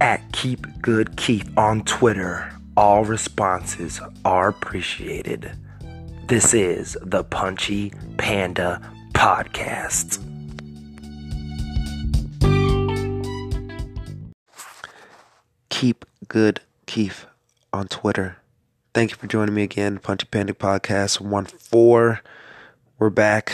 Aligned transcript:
at 0.00 0.32
Keep 0.32 0.82
Good 0.82 1.16
Keith 1.16 1.50
on 1.56 1.82
Twitter. 1.84 2.52
All 2.76 3.04
responses 3.04 4.00
are 4.24 4.48
appreciated. 4.48 5.52
This 6.26 6.52
is 6.52 6.96
the 7.02 7.24
Punchy 7.24 7.92
Panda 8.18 8.80
Podcast. 9.12 10.22
Keep 15.68 16.04
Good 16.28 16.60
Keith 16.86 17.26
on 17.72 17.88
Twitter. 17.88 18.38
Thank 18.94 19.10
you 19.10 19.16
for 19.16 19.26
joining 19.26 19.54
me 19.54 19.62
again, 19.62 19.98
Punchy 19.98 20.26
Panda 20.30 20.52
Podcast 20.52 21.20
1 21.20 21.44
4. 21.44 22.22
We're 22.98 23.10
back. 23.10 23.52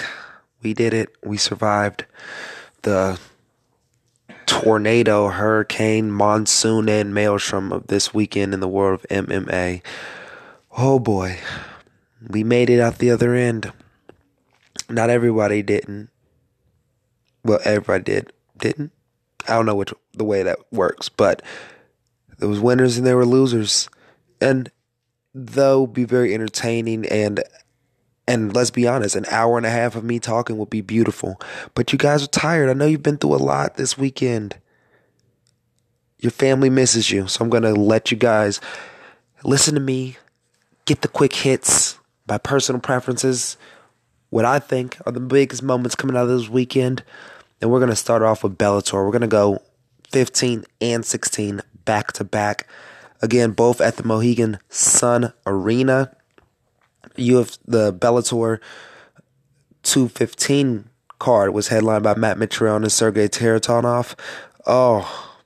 We 0.62 0.72
did 0.72 0.94
it. 0.94 1.14
We 1.24 1.36
survived 1.36 2.04
the 2.82 3.18
tornado, 4.46 5.28
hurricane, 5.28 6.10
monsoon, 6.10 6.88
and 6.88 7.14
maelstrom 7.14 7.72
of 7.72 7.86
this 7.86 8.12
weekend 8.12 8.54
in 8.54 8.60
the 8.60 8.68
world 8.68 9.00
of 9.00 9.08
MMA. 9.08 9.82
Oh 10.76 10.98
boy, 10.98 11.38
we 12.28 12.44
made 12.44 12.70
it 12.70 12.80
out 12.80 12.98
the 12.98 13.10
other 13.10 13.34
end. 13.34 13.72
Not 14.88 15.10
everybody 15.10 15.62
didn't. 15.62 16.10
Well, 17.44 17.60
everybody 17.64 18.04
did, 18.04 18.32
didn't. 18.56 18.92
I 19.48 19.54
don't 19.54 19.66
know 19.66 19.74
which 19.74 19.92
the 20.12 20.24
way 20.24 20.42
that 20.42 20.58
works, 20.70 21.08
but 21.08 21.42
there 22.38 22.48
was 22.48 22.60
winners 22.60 22.98
and 22.98 23.06
there 23.06 23.16
were 23.16 23.26
losers, 23.26 23.88
and 24.40 24.70
though 25.34 25.86
be 25.86 26.04
very 26.04 26.34
entertaining 26.34 27.06
and 27.06 27.42
and 28.26 28.54
let's 28.54 28.70
be 28.70 28.86
honest, 28.86 29.16
an 29.16 29.26
hour 29.30 29.56
and 29.56 29.66
a 29.66 29.70
half 29.70 29.96
of 29.96 30.04
me 30.04 30.18
talking 30.18 30.56
would 30.58 30.70
be 30.70 30.80
beautiful. 30.80 31.40
But 31.74 31.92
you 31.92 31.98
guys 31.98 32.22
are 32.22 32.28
tired. 32.28 32.70
I 32.70 32.74
know 32.74 32.86
you've 32.86 33.02
been 33.02 33.18
through 33.18 33.34
a 33.34 33.36
lot 33.36 33.76
this 33.76 33.98
weekend. 33.98 34.56
Your 36.18 36.30
family 36.30 36.70
misses 36.70 37.10
you. 37.10 37.26
So 37.26 37.42
I'm 37.44 37.50
going 37.50 37.64
to 37.64 37.74
let 37.74 38.12
you 38.12 38.16
guys 38.16 38.60
listen 39.42 39.74
to 39.74 39.80
me, 39.80 40.16
get 40.84 41.02
the 41.02 41.08
quick 41.08 41.34
hits 41.34 41.98
by 42.26 42.38
personal 42.38 42.80
preferences, 42.80 43.56
what 44.30 44.44
I 44.44 44.60
think 44.60 44.96
are 45.04 45.12
the 45.12 45.20
biggest 45.20 45.62
moments 45.62 45.96
coming 45.96 46.16
out 46.16 46.28
of 46.28 46.38
this 46.38 46.48
weekend. 46.48 47.02
And 47.60 47.70
we're 47.70 47.80
going 47.80 47.90
to 47.90 47.96
start 47.96 48.22
off 48.22 48.44
with 48.44 48.56
Bellator. 48.56 49.04
We're 49.04 49.10
going 49.10 49.22
to 49.22 49.26
go 49.26 49.62
15 50.12 50.64
and 50.80 51.04
16 51.04 51.60
back 51.84 52.12
to 52.12 52.24
back. 52.24 52.68
Again, 53.20 53.50
both 53.50 53.80
at 53.80 53.96
the 53.96 54.04
Mohegan 54.04 54.58
Sun 54.68 55.32
Arena 55.44 56.14
you 57.16 57.36
have 57.36 57.58
the 57.66 57.92
Bellator 57.92 58.60
215 59.82 60.88
card 61.18 61.54
was 61.54 61.68
headlined 61.68 62.02
by 62.02 62.14
Matt 62.14 62.36
Mitrione 62.36 62.82
and 62.82 62.92
Sergey 62.92 63.28
Kharitonov. 63.28 64.18
Oh, 64.66 65.38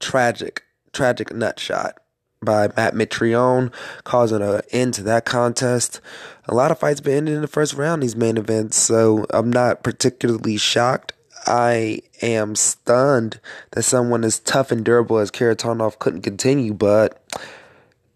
tragic, 0.00 0.64
tragic 0.92 1.32
nut 1.32 1.60
shot 1.60 1.98
by 2.42 2.68
Matt 2.76 2.94
Mitrione, 2.94 3.72
causing 4.04 4.42
an 4.42 4.62
end 4.72 4.94
to 4.94 5.02
that 5.04 5.24
contest. 5.24 6.00
A 6.48 6.54
lot 6.54 6.70
of 6.70 6.78
fights 6.78 7.00
been 7.00 7.18
ended 7.18 7.34
in 7.34 7.42
the 7.42 7.48
first 7.48 7.74
round 7.74 8.02
these 8.02 8.16
main 8.16 8.36
events, 8.36 8.76
so 8.76 9.26
I'm 9.30 9.50
not 9.50 9.82
particularly 9.82 10.56
shocked. 10.56 11.12
I 11.46 12.00
am 12.22 12.54
stunned 12.54 13.40
that 13.72 13.82
someone 13.82 14.24
as 14.24 14.40
tough 14.40 14.70
and 14.70 14.84
durable 14.84 15.18
as 15.18 15.30
Kharitonov 15.30 15.98
couldn't 15.98 16.22
continue, 16.22 16.74
but 16.74 17.22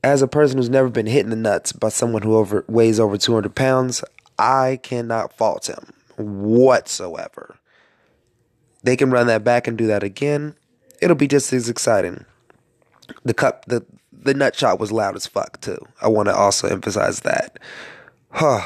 as 0.05 0.21
a 0.21 0.29
person 0.29 0.59
who's 0.59 0.69
never 0.69 0.91
been 0.91 1.07
hit 1.07 1.25
in 1.25 1.31
the 1.31 1.37
nuts 1.37 1.73
by 1.73 1.89
someone 1.89 2.21
who 2.21 2.37
over 2.37 2.63
weighs 2.69 3.01
over 3.01 3.17
200 3.17 3.55
pounds, 3.55 4.05
I 4.39 4.79
cannot 4.83 5.33
fault 5.33 5.67
him 5.67 5.95
whatsoever. 6.17 7.57
They 8.83 8.97
can 8.97 9.11
run 9.11 9.29
that 9.29 9.45
back 9.45 9.67
and 9.67 9.79
do 9.79 9.87
that 9.87 10.03
again. 10.03 10.57
It'll 11.01 11.17
be 11.17 11.27
just 11.27 11.51
as 11.55 11.71
exciting. 11.71 12.27
The 13.25 13.33
cup, 13.33 13.65
the 13.65 13.85
the 14.13 14.35
nut 14.35 14.55
shot 14.55 14.79
was 14.79 14.93
loud 14.93 15.17
as 15.17 15.27
fuck 15.27 15.59
too. 15.63 15.79
I 16.03 16.09
want 16.09 16.29
to 16.29 16.37
also 16.37 16.69
emphasize 16.69 17.21
that. 17.21 17.59
Huh. 18.31 18.61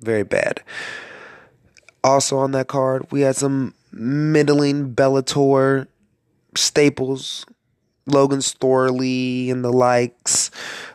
Very 0.00 0.24
bad. 0.24 0.62
Also 2.02 2.38
on 2.38 2.52
that 2.52 2.68
card, 2.68 3.06
we 3.10 3.20
had 3.20 3.36
some 3.36 3.74
middling 3.92 4.94
Bellator 4.94 5.88
staples 6.56 7.44
Logan 8.08 8.40
Storley 8.40 9.50
and 9.50 9.64
the 9.64 9.72
likes. 9.72 10.50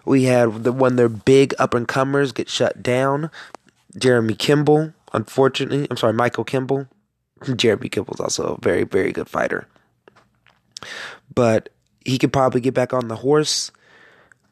We 0.06 0.24
had 0.24 0.64
the 0.64 0.72
when 0.72 0.96
their 0.96 1.10
big 1.10 1.54
up 1.60 1.74
and 1.74 1.88
comers 1.88 2.32
get 2.32 2.50
shut 2.50 2.84
down. 2.84 3.30
Jeremy 3.98 4.36
Kimball, 4.36 4.94
unfortunately, 5.14 5.88
I'm 5.90 5.98
sorry, 5.98 6.14
Michael 6.14 6.44
Kimball. 6.44 6.88
Jeremy 7.56 7.90
Kimball's 7.90 8.20
also 8.20 8.56
a 8.56 8.62
very, 8.62 8.84
very 8.84 9.12
good 9.12 9.30
fighter. 9.30 9.68
But 11.34 11.70
he 12.04 12.18
could 12.18 12.34
probably 12.34 12.62
get 12.62 12.74
back 12.74 12.94
on 12.94 13.08
the 13.08 13.18
horse. 13.18 13.72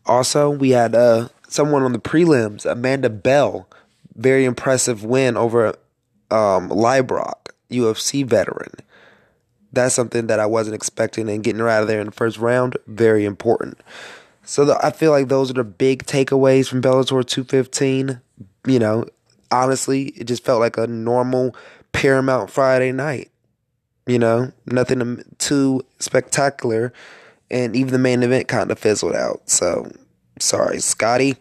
Also, 0.05 0.49
we 0.49 0.71
had 0.71 0.95
uh, 0.95 1.29
someone 1.47 1.83
on 1.83 1.93
the 1.93 1.99
prelims, 1.99 2.65
Amanda 2.65 3.09
Bell, 3.09 3.67
very 4.15 4.45
impressive 4.45 5.03
win 5.03 5.37
over 5.37 5.69
um, 6.29 6.69
Leibrock, 6.69 7.49
UFC 7.69 8.25
veteran 8.25 8.73
that's 9.73 9.95
something 9.95 10.27
that 10.27 10.39
I 10.39 10.45
wasn't 10.45 10.75
expecting, 10.75 11.29
and 11.29 11.43
getting 11.43 11.59
her 11.59 11.69
out 11.69 11.81
of 11.81 11.87
there 11.87 11.99
in 11.99 12.07
the 12.07 12.11
first 12.11 12.37
round, 12.37 12.77
very 12.87 13.25
important. 13.25 13.79
So 14.43 14.65
the, 14.65 14.85
I 14.85 14.91
feel 14.91 15.11
like 15.11 15.27
those 15.27 15.49
are 15.49 15.55
the 15.55 15.63
big 15.63 16.05
takeaways 16.05 16.67
from 16.67 16.81
Bellator 16.81 17.25
215. 17.25 18.19
You 18.65 18.79
know, 18.79 19.05
honestly, 19.51 20.07
it 20.09 20.25
just 20.25 20.43
felt 20.43 20.59
like 20.59 20.77
a 20.77 20.87
normal 20.87 21.55
Paramount 21.93 22.49
Friday 22.49 22.91
night. 22.91 23.31
You 24.07 24.19
know, 24.19 24.51
nothing 24.65 25.23
too 25.37 25.85
spectacular, 25.99 26.91
and 27.49 27.75
even 27.75 27.93
the 27.93 27.99
main 27.99 28.23
event 28.23 28.47
kind 28.47 28.71
of 28.71 28.79
fizzled 28.79 29.15
out. 29.15 29.49
So, 29.49 29.91
sorry, 30.39 30.79
Scotty. 30.79 31.37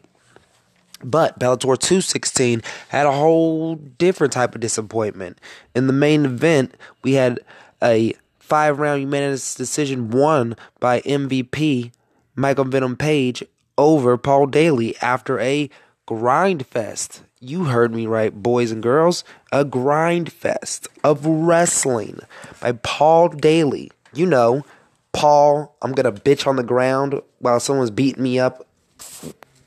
But 1.02 1.38
Bellator 1.38 1.78
216 1.78 2.62
had 2.88 3.06
a 3.06 3.12
whole 3.12 3.76
different 3.76 4.34
type 4.34 4.54
of 4.54 4.60
disappointment. 4.60 5.40
In 5.74 5.86
the 5.86 5.94
main 5.94 6.26
event, 6.26 6.76
we 7.02 7.14
had 7.14 7.40
a 7.82 8.14
five 8.38 8.78
round 8.78 9.02
unanimous 9.02 9.54
decision 9.54 10.10
won 10.10 10.56
by 10.78 11.00
MVP 11.02 11.92
Michael 12.34 12.64
Venom 12.64 12.96
Page 12.96 13.42
over 13.78 14.16
Paul 14.16 14.46
Daley 14.46 14.96
after 15.00 15.38
a 15.40 15.70
grind 16.06 16.66
fest. 16.66 17.22
You 17.40 17.64
heard 17.64 17.94
me 17.94 18.06
right, 18.06 18.34
boys 18.34 18.70
and 18.70 18.82
girls. 18.82 19.24
A 19.52 19.64
grind 19.64 20.32
fest 20.32 20.88
of 21.02 21.24
wrestling 21.24 22.20
by 22.60 22.72
Paul 22.72 23.28
Daley. 23.28 23.90
You 24.12 24.26
know, 24.26 24.64
Paul, 25.12 25.76
I'm 25.80 25.92
gonna 25.92 26.12
bitch 26.12 26.46
on 26.46 26.56
the 26.56 26.62
ground 26.62 27.20
while 27.38 27.60
someone's 27.60 27.90
beating 27.90 28.22
me 28.22 28.38
up 28.38 28.66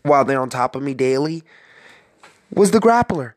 while 0.03 0.25
they're 0.25 0.41
on 0.41 0.49
top 0.49 0.75
of 0.75 0.83
me 0.83 0.93
Daley, 0.93 1.43
was 2.53 2.71
the 2.71 2.79
grappler. 2.79 3.33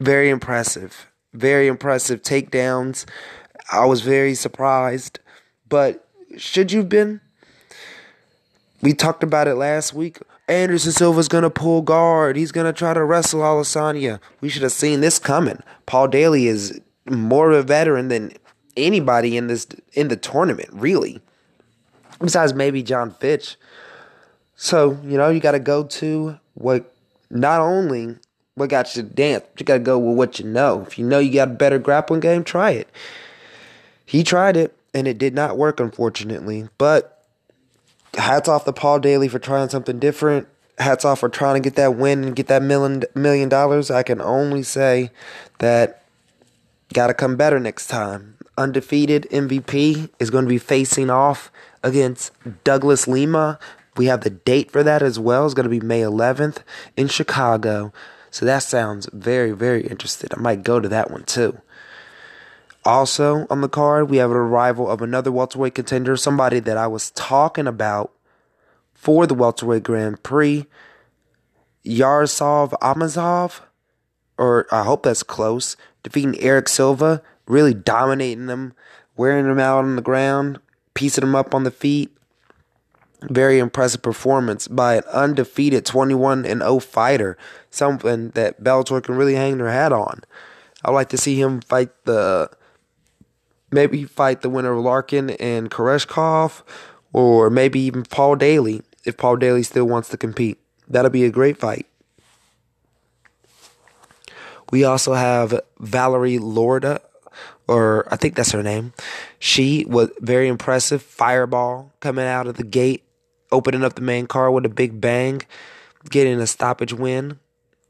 Very 0.00 0.30
impressive. 0.30 1.08
Very 1.34 1.66
impressive 1.66 2.22
takedowns. 2.22 3.04
I 3.70 3.84
was 3.84 4.00
very 4.00 4.34
surprised. 4.34 5.20
But 5.68 6.06
should 6.36 6.72
you 6.72 6.80
have 6.80 6.88
been? 6.88 7.20
We 8.80 8.92
talked 8.92 9.22
about 9.22 9.48
it 9.48 9.54
last 9.54 9.92
week. 9.92 10.18
Anderson 10.48 10.92
Silva's 10.92 11.28
gonna 11.28 11.50
pull 11.50 11.82
guard. 11.82 12.36
He's 12.36 12.52
gonna 12.52 12.72
try 12.72 12.94
to 12.94 13.04
wrestle 13.04 13.40
Adesanya. 13.40 14.18
We 14.40 14.48
should 14.48 14.62
have 14.62 14.72
seen 14.72 15.00
this 15.00 15.18
coming. 15.18 15.62
Paul 15.84 16.08
Daley 16.08 16.46
is 16.46 16.80
more 17.06 17.50
of 17.50 17.58
a 17.58 17.62
veteran 17.62 18.08
than 18.08 18.32
anybody 18.76 19.36
in 19.36 19.48
this 19.48 19.66
in 19.92 20.08
the 20.08 20.16
tournament, 20.16 20.70
really. 20.72 21.20
Besides 22.20 22.54
maybe 22.54 22.82
John 22.82 23.10
Fitch. 23.10 23.56
So, 24.56 24.98
you 25.04 25.18
know, 25.18 25.28
you 25.28 25.40
gotta 25.40 25.60
go 25.60 25.84
to 25.84 26.38
what 26.54 26.92
not 27.30 27.60
only 27.60 28.16
what 28.54 28.70
got 28.70 28.96
you 28.96 29.02
to 29.02 29.08
dance, 29.08 29.44
but 29.52 29.60
you 29.60 29.66
gotta 29.66 29.80
go 29.80 29.98
with 29.98 30.16
what 30.16 30.38
you 30.38 30.46
know. 30.46 30.84
If 30.86 30.98
you 30.98 31.04
know 31.04 31.18
you 31.18 31.32
got 31.32 31.48
a 31.48 31.52
better 31.52 31.78
grappling 31.78 32.20
game, 32.20 32.42
try 32.42 32.70
it. 32.70 32.88
He 34.08 34.24
tried 34.24 34.56
it 34.56 34.74
and 34.94 35.06
it 35.06 35.18
did 35.18 35.34
not 35.34 35.58
work, 35.58 35.80
unfortunately. 35.80 36.66
But 36.78 37.22
hats 38.14 38.48
off 38.48 38.64
to 38.64 38.72
Paul 38.72 39.00
Daley 39.00 39.28
for 39.28 39.38
trying 39.38 39.68
something 39.68 39.98
different. 39.98 40.48
Hats 40.78 41.04
off 41.04 41.20
for 41.20 41.28
trying 41.28 41.56
to 41.56 41.60
get 41.60 41.76
that 41.76 41.96
win 41.96 42.24
and 42.24 42.34
get 42.34 42.46
that 42.46 42.62
million 42.62 43.04
million 43.14 43.50
dollars. 43.50 43.90
I 43.90 44.02
can 44.02 44.22
only 44.22 44.62
say 44.62 45.10
that 45.58 46.04
got 46.94 47.08
to 47.08 47.14
come 47.14 47.36
better 47.36 47.60
next 47.60 47.88
time. 47.88 48.38
Undefeated 48.56 49.28
MVP 49.30 50.08
is 50.18 50.30
going 50.30 50.46
to 50.46 50.48
be 50.48 50.56
facing 50.56 51.10
off 51.10 51.52
against 51.82 52.32
Douglas 52.64 53.08
Lima. 53.08 53.58
We 53.98 54.06
have 54.06 54.22
the 54.22 54.30
date 54.30 54.70
for 54.70 54.82
that 54.82 55.02
as 55.02 55.18
well. 55.18 55.44
It's 55.44 55.52
going 55.52 55.64
to 55.64 55.70
be 55.70 55.84
May 55.84 56.00
11th 56.00 56.62
in 56.96 57.08
Chicago. 57.08 57.92
So 58.30 58.46
that 58.46 58.62
sounds 58.62 59.06
very, 59.12 59.52
very 59.52 59.86
interesting. 59.86 60.30
I 60.32 60.40
might 60.40 60.62
go 60.62 60.80
to 60.80 60.88
that 60.88 61.10
one 61.10 61.24
too. 61.24 61.60
Also 62.88 63.46
on 63.50 63.60
the 63.60 63.68
card, 63.68 64.08
we 64.08 64.16
have 64.16 64.30
an 64.30 64.36
arrival 64.38 64.88
of 64.90 65.02
another 65.02 65.30
welterweight 65.30 65.74
contender, 65.74 66.16
somebody 66.16 66.58
that 66.58 66.78
I 66.78 66.86
was 66.86 67.10
talking 67.10 67.66
about 67.66 68.14
for 68.94 69.26
the 69.26 69.34
welterweight 69.34 69.82
Grand 69.82 70.22
Prix, 70.22 70.64
Yaroslav 71.82 72.70
Amosov, 72.80 73.60
or 74.38 74.66
I 74.72 74.84
hope 74.84 75.02
that's 75.02 75.22
close, 75.22 75.76
defeating 76.02 76.40
Erick 76.40 76.66
Silva, 76.66 77.22
really 77.46 77.74
dominating 77.74 78.46
them 78.46 78.72
wearing 79.18 79.44
him 79.44 79.60
out 79.60 79.84
on 79.84 79.96
the 79.96 80.00
ground, 80.00 80.58
piecing 80.94 81.24
him 81.24 81.34
up 81.34 81.54
on 81.54 81.64
the 81.64 81.70
feet. 81.70 82.16
Very 83.20 83.58
impressive 83.58 84.00
performance 84.00 84.66
by 84.66 84.94
an 84.94 85.04
undefeated 85.12 85.84
21 85.84 86.46
and 86.46 86.62
0 86.62 86.78
fighter, 86.78 87.36
something 87.68 88.30
that 88.30 88.64
Bellator 88.64 89.02
can 89.02 89.16
really 89.16 89.34
hang 89.34 89.58
their 89.58 89.70
hat 89.70 89.92
on. 89.92 90.22
I'd 90.82 90.92
like 90.92 91.10
to 91.10 91.18
see 91.18 91.38
him 91.38 91.60
fight 91.60 91.90
the 92.06 92.48
maybe 93.70 94.04
fight 94.04 94.42
the 94.42 94.50
winner 94.50 94.72
of 94.72 94.84
Larkin 94.84 95.30
and 95.30 95.70
Koreshkov, 95.70 96.62
or 97.12 97.50
maybe 97.50 97.80
even 97.80 98.02
Paul 98.02 98.36
Daley 98.36 98.82
if 99.04 99.16
Paul 99.16 99.36
Daley 99.36 99.62
still 99.62 99.86
wants 99.86 100.08
to 100.10 100.16
compete. 100.16 100.58
That'll 100.86 101.10
be 101.10 101.24
a 101.24 101.30
great 101.30 101.58
fight. 101.58 101.86
We 104.70 104.84
also 104.84 105.14
have 105.14 105.58
Valerie 105.80 106.38
Lourdes, 106.38 107.00
or 107.66 108.06
I 108.12 108.16
think 108.16 108.34
that's 108.34 108.52
her 108.52 108.62
name. 108.62 108.92
She 109.38 109.86
was 109.88 110.10
very 110.20 110.46
impressive. 110.46 111.02
Fireball 111.02 111.92
coming 112.00 112.26
out 112.26 112.46
of 112.46 112.56
the 112.56 112.64
gate, 112.64 113.04
opening 113.50 113.82
up 113.82 113.94
the 113.94 114.02
main 114.02 114.26
car 114.26 114.50
with 114.50 114.66
a 114.66 114.70
big 114.70 115.00
bang, 115.00 115.40
getting 116.10 116.38
a 116.38 116.46
stoppage 116.46 116.92
win 116.92 117.38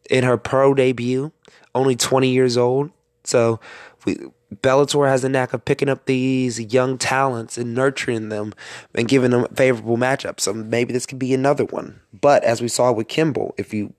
in 0.08 0.22
her 0.22 0.36
pro 0.36 0.72
debut. 0.72 1.32
Only 1.74 1.96
20 1.96 2.28
years 2.28 2.56
old. 2.56 2.90
So 3.24 3.60
we, 4.04 4.18
Bellator 4.54 5.08
has 5.08 5.24
a 5.24 5.28
knack 5.28 5.52
of 5.52 5.64
picking 5.64 5.88
up 5.88 6.06
these 6.06 6.58
young 6.72 6.96
talents 6.96 7.58
and 7.58 7.74
nurturing 7.74 8.30
them 8.30 8.54
and 8.94 9.06
giving 9.06 9.30
them 9.30 9.46
favorable 9.54 9.96
matchups. 9.98 10.40
So 10.40 10.54
maybe 10.54 10.92
this 10.92 11.06
could 11.06 11.18
be 11.18 11.34
another 11.34 11.64
one. 11.64 12.00
But 12.18 12.44
as 12.44 12.62
we 12.62 12.68
saw 12.68 12.90
with 12.92 13.08
Kimball, 13.08 13.54
if 13.58 13.74
you 13.74 13.92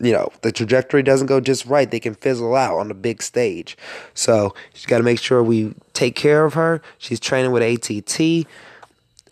you 0.00 0.12
know, 0.12 0.30
the 0.42 0.50
trajectory 0.50 1.02
doesn't 1.02 1.28
go 1.28 1.40
just 1.40 1.64
right, 1.66 1.88
they 1.88 2.00
can 2.00 2.14
fizzle 2.14 2.56
out 2.56 2.78
on 2.78 2.88
the 2.88 2.94
big 2.94 3.22
stage. 3.22 3.76
So 4.14 4.52
she's 4.74 4.86
got 4.86 4.98
to 4.98 5.04
make 5.04 5.20
sure 5.20 5.42
we 5.42 5.74
take 5.92 6.16
care 6.16 6.44
of 6.44 6.54
her. 6.54 6.82
She's 6.98 7.20
training 7.20 7.52
with 7.52 7.62
ATT, 7.62 8.48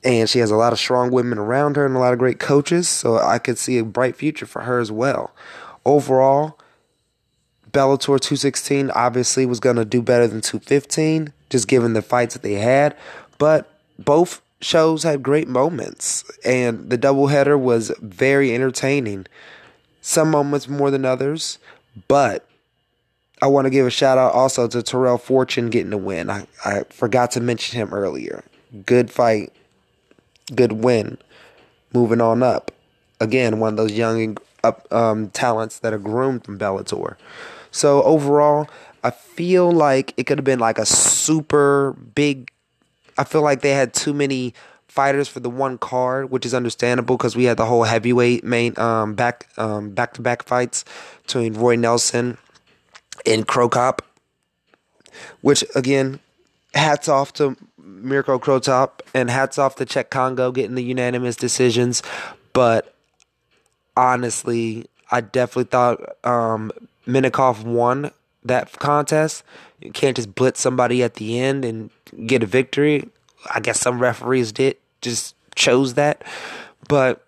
and 0.05 0.31
she 0.31 0.38
has 0.38 0.53
a 0.53 0.56
lot 0.56 0.73
of 0.73 0.79
strong 0.79 1.11
women 1.11 1.38
around 1.38 1.75
her 1.75 1.85
and 1.85 1.97
a 1.97 1.99
lot 1.99 2.12
of 2.12 2.21
great 2.21 2.38
coaches. 2.38 2.88
So 2.88 3.19
I 3.19 3.38
could 3.38 3.59
see 3.59 3.79
a 3.79 3.85
bright 3.85 4.15
future 4.15 4.47
for 4.47 4.62
her 4.62 4.79
as 4.79 4.93
well. 4.93 5.35
Overall, 5.85 6.60
Bellator 7.70 8.20
216 8.20 8.90
obviously 8.90 9.46
was 9.46 9.61
going 9.61 9.76
to 9.76 9.84
do 9.84 10.02
better 10.02 10.26
than 10.26 10.40
215, 10.40 11.32
just 11.50 11.69
given 11.69 11.93
the 11.93 12.02
fights 12.02 12.34
that 12.34 12.43
they 12.43 12.55
had. 12.55 12.96
But 13.38 13.72
both 13.99 14.43
shows 14.61 15.02
had 15.02 15.22
great 15.22 15.49
moments, 15.49 16.25
and 16.44 16.90
the 16.90 16.99
doubleheader 16.99 17.58
was 17.58 17.93
very 18.00 18.55
entertaining. 18.55 19.26
Some 20.00 20.31
moments 20.31 20.69
more 20.69 20.90
than 20.90 21.05
others, 21.05 21.58
but 22.08 22.46
I 23.43 23.46
want 23.46 23.67
to 23.67 23.70
give 23.70 23.87
a 23.87 23.90
shout 23.90 24.19
out 24.19 24.32
also 24.32 24.69
to 24.69 24.82
Tyrell 24.82 25.19
Fortune 25.19 25.70
getting 25.70 25.90
the 25.90 25.99
win. 25.99 26.31
I, 26.31 26.46
I 26.64 26.84
forgot 26.90 27.31
to 27.32 27.40
mention 27.40 27.78
him 27.78 27.93
earlier. 27.93 28.44
Good 28.84 29.11
fight, 29.11 29.52
good 30.55 30.72
win. 30.72 31.19
Moving 31.93 32.20
on 32.20 32.43
up. 32.43 32.70
Again, 33.19 33.58
one 33.58 33.75
of 33.75 33.76
those 33.76 33.93
young 33.93 34.37
up 34.62 34.90
um, 34.93 35.31
talents 35.31 35.78
that 35.81 35.93
are 35.93 35.99
groomed 35.99 36.44
from 36.44 36.58
Bellator. 36.58 37.17
So 37.70 38.02
overall, 38.02 38.69
I 39.02 39.11
feel 39.11 39.70
like 39.70 40.14
it 40.17 40.25
could 40.25 40.38
have 40.38 40.44
been 40.44 40.58
like 40.58 40.78
a 40.78 40.87
super 40.87 41.93
big. 41.93 42.50
I 43.17 43.25
feel 43.25 43.43
like 43.43 43.61
they 43.61 43.70
had 43.70 43.94
too 43.94 44.12
many 44.12 44.55
fighters 44.88 45.28
for 45.28 45.40
the 45.40 45.50
one 45.50 45.78
card, 45.78 46.31
which 46.31 46.44
is 46.44 46.52
understandable 46.52 47.17
because 47.17 47.37
we 47.37 47.44
had 47.44 47.56
the 47.56 47.67
whole 47.67 47.84
heavyweight 47.84 48.44
main 48.44 48.78
um, 48.78 49.14
back 49.14 49.49
um, 49.56 49.90
back 49.90 50.14
to 50.14 50.22
back 50.22 50.43
fights 50.43 50.84
between 51.22 51.55
Roy 51.55 51.76
Nelson 51.76 52.38
and 53.25 53.46
Cro 53.46 53.69
Cop. 53.69 54.02
Which 55.40 55.64
again, 55.75 56.20
hats 56.75 57.08
off 57.08 57.32
to 57.34 57.56
Mirko 57.78 58.38
Cro 58.38 58.61
Cop 58.61 59.02
and 59.14 59.31
hats 59.31 59.58
off 59.58 59.76
to 59.76 59.87
Cheick 59.87 60.11
Kongo 60.11 60.50
getting 60.52 60.75
the 60.75 60.84
unanimous 60.84 61.37
decisions. 61.37 62.02
But 62.52 62.94
honestly, 63.96 64.87
I 65.11 65.20
definitely 65.20 65.64
thought 65.64 66.00
um, 66.25 66.72
Minakov 67.11 67.65
won 67.65 68.11
that 68.45 68.73
contest. 68.79 69.43
You 69.81 69.93
can't 69.93 70.17
just 70.17 70.35
blitz 70.35 70.61
somebody 70.61 71.03
at 71.03 71.15
the 71.15 71.41
end 71.41 71.65
and 71.65 71.91
get 72.27 72.43
a 72.43 72.47
victory. 72.47 73.09
I 73.55 73.61
guess 73.61 73.81
some 73.81 73.99
referees 73.99 74.53
did 74.53 74.77
just 75.01 75.35
chose 75.55 75.95
that, 75.95 76.23
but 76.89 77.25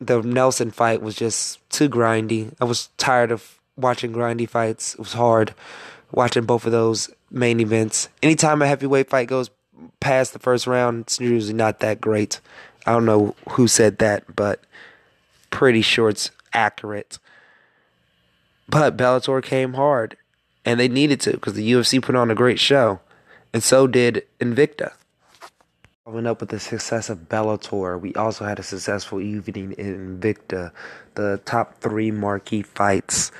the 0.00 0.22
Nelson 0.22 0.70
fight 0.70 1.02
was 1.02 1.14
just 1.14 1.58
too 1.70 1.88
grindy. 1.88 2.54
I 2.60 2.64
was 2.64 2.88
tired 2.96 3.30
of 3.30 3.58
watching 3.76 4.12
grindy 4.12 4.48
fights. 4.48 4.94
It 4.94 5.00
was 5.00 5.12
hard 5.12 5.54
watching 6.10 6.44
both 6.44 6.64
of 6.66 6.72
those 6.72 7.10
main 7.30 7.60
events. 7.60 8.08
Anytime 8.22 8.62
a 8.62 8.66
heavyweight 8.66 9.10
fight 9.10 9.28
goes 9.28 9.50
past 10.00 10.32
the 10.32 10.38
first 10.38 10.66
round, 10.66 11.02
it's 11.02 11.20
usually 11.20 11.54
not 11.54 11.80
that 11.80 12.00
great. 12.00 12.40
I 12.86 12.92
don't 12.92 13.04
know 13.04 13.34
who 13.50 13.68
said 13.68 13.98
that, 13.98 14.34
but 14.34 14.60
pretty 15.50 15.82
sure 15.82 16.08
it's 16.08 16.30
accurate. 16.52 17.18
But 18.70 18.96
Bellator 18.96 19.42
came 19.42 19.74
hard, 19.74 20.16
and 20.64 20.78
they 20.78 20.86
needed 20.86 21.20
to 21.22 21.32
because 21.32 21.54
the 21.54 21.72
UFC 21.72 22.00
put 22.00 22.14
on 22.14 22.30
a 22.30 22.36
great 22.36 22.60
show, 22.60 23.00
and 23.52 23.64
so 23.64 23.88
did 23.88 24.24
Invicta. 24.38 24.92
Following 26.04 26.26
up 26.26 26.40
with 26.40 26.50
the 26.50 26.60
success 26.60 27.10
of 27.10 27.28
Bellator, 27.28 28.00
we 28.00 28.14
also 28.14 28.44
had 28.44 28.60
a 28.60 28.62
successful 28.62 29.20
evening 29.20 29.72
in 29.72 30.20
Invicta, 30.20 30.70
the 31.16 31.40
top 31.44 31.80
three 31.80 32.12
marquee 32.12 32.62
fights 32.62 33.32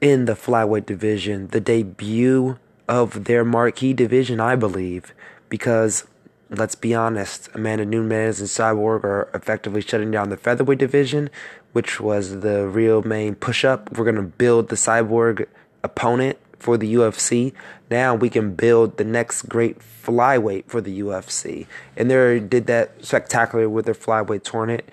in 0.00 0.26
the 0.26 0.34
flyweight 0.34 0.86
division, 0.86 1.48
the 1.48 1.60
debut 1.60 2.56
of 2.88 3.24
their 3.24 3.44
marquee 3.44 3.92
division, 3.92 4.38
I 4.38 4.54
believe, 4.54 5.14
because 5.48 6.06
let's 6.48 6.74
be 6.76 6.94
honest, 6.94 7.48
Amanda 7.54 7.84
Nunes 7.84 8.38
and 8.38 8.48
Cyborg 8.48 9.02
are 9.02 9.28
effectively 9.34 9.80
shutting 9.80 10.12
down 10.12 10.28
the 10.28 10.36
featherweight 10.36 10.78
division, 10.78 11.28
which 11.74 12.00
was 12.00 12.40
the 12.40 12.66
real 12.68 13.02
main 13.02 13.34
push 13.34 13.64
up. 13.64 13.90
We're 13.98 14.04
going 14.04 14.14
to 14.16 14.22
build 14.22 14.68
the 14.68 14.76
cyborg 14.76 15.46
opponent 15.82 16.38
for 16.60 16.78
the 16.78 16.94
UFC. 16.94 17.52
Now 17.90 18.14
we 18.14 18.30
can 18.30 18.54
build 18.54 18.96
the 18.96 19.04
next 19.04 19.42
great 19.48 19.80
flyweight 19.80 20.66
for 20.66 20.80
the 20.80 21.00
UFC. 21.00 21.66
And 21.96 22.08
they 22.08 22.38
did 22.38 22.66
that 22.68 23.04
spectacularly 23.04 23.66
with 23.66 23.86
their 23.86 23.94
flyweight 23.94 24.44
tournament. 24.44 24.88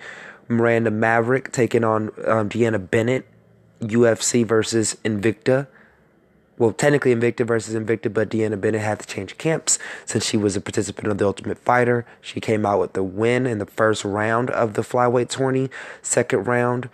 Miranda 0.48 0.90
Maverick 0.90 1.52
taking 1.52 1.84
on 1.84 2.08
um, 2.26 2.48
Deanna 2.48 2.90
Bennett, 2.90 3.26
UFC 3.80 4.44
versus 4.44 4.96
Invicta 5.04 5.68
well, 6.62 6.72
technically 6.72 7.12
Invicta 7.12 7.44
versus 7.44 7.74
Invicta, 7.74 8.14
but 8.14 8.28
Deanna 8.28 8.60
Bennett 8.60 8.82
had 8.82 9.00
to 9.00 9.06
change 9.08 9.36
camps 9.36 9.80
since 10.06 10.24
she 10.24 10.36
was 10.36 10.54
a 10.54 10.60
participant 10.60 11.08
of 11.08 11.18
the 11.18 11.26
Ultimate 11.26 11.58
Fighter. 11.58 12.06
She 12.20 12.38
came 12.38 12.64
out 12.64 12.78
with 12.78 12.92
the 12.92 13.02
win 13.02 13.48
in 13.48 13.58
the 13.58 13.66
first 13.66 14.04
round 14.04 14.48
of 14.50 14.74
the 14.74 14.82
flyweight 14.82 15.28
tourney, 15.28 15.70
second 16.02 16.46
round, 16.46 16.88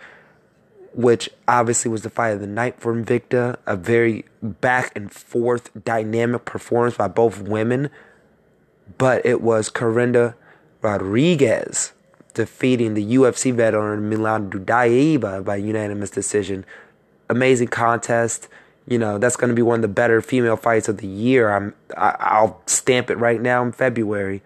which 0.95 1.29
obviously 1.47 1.91
was 1.91 2.01
the 2.01 2.09
fight 2.09 2.31
of 2.31 2.39
the 2.39 2.47
night 2.47 2.79
for 2.81 2.95
Invicta. 2.95 3.57
A 3.67 3.75
very 3.75 4.25
back 4.41 4.91
and 4.95 5.11
forth 5.11 5.69
dynamic 5.85 6.45
performance 6.45 6.97
by 6.97 7.07
both 7.07 7.39
women, 7.39 7.91
but 8.97 9.23
it 9.23 9.39
was 9.39 9.69
Karina 9.69 10.33
Rodriguez 10.81 11.93
defeating 12.33 12.95
the 12.95 13.05
UFC 13.17 13.53
veteran 13.53 14.09
Milana 14.09 14.49
Dudieva 14.49 15.45
by 15.45 15.57
unanimous 15.57 16.09
decision. 16.09 16.65
Amazing 17.29 17.67
contest 17.67 18.47
you 18.89 18.97
know 18.97 19.19
that's 19.19 19.35
going 19.35 19.49
to 19.49 19.55
be 19.55 19.61
one 19.61 19.75
of 19.75 19.81
the 19.83 19.87
better 19.87 20.19
female 20.19 20.57
fights 20.57 20.89
of 20.89 20.97
the 20.97 21.07
year. 21.07 21.51
I'm 21.51 21.75
I, 21.95 22.15
I'll 22.19 22.61
stamp 22.65 23.09
it 23.09 23.17
right 23.17 23.39
now 23.39 23.63
in 23.63 23.71
February, 23.71 24.41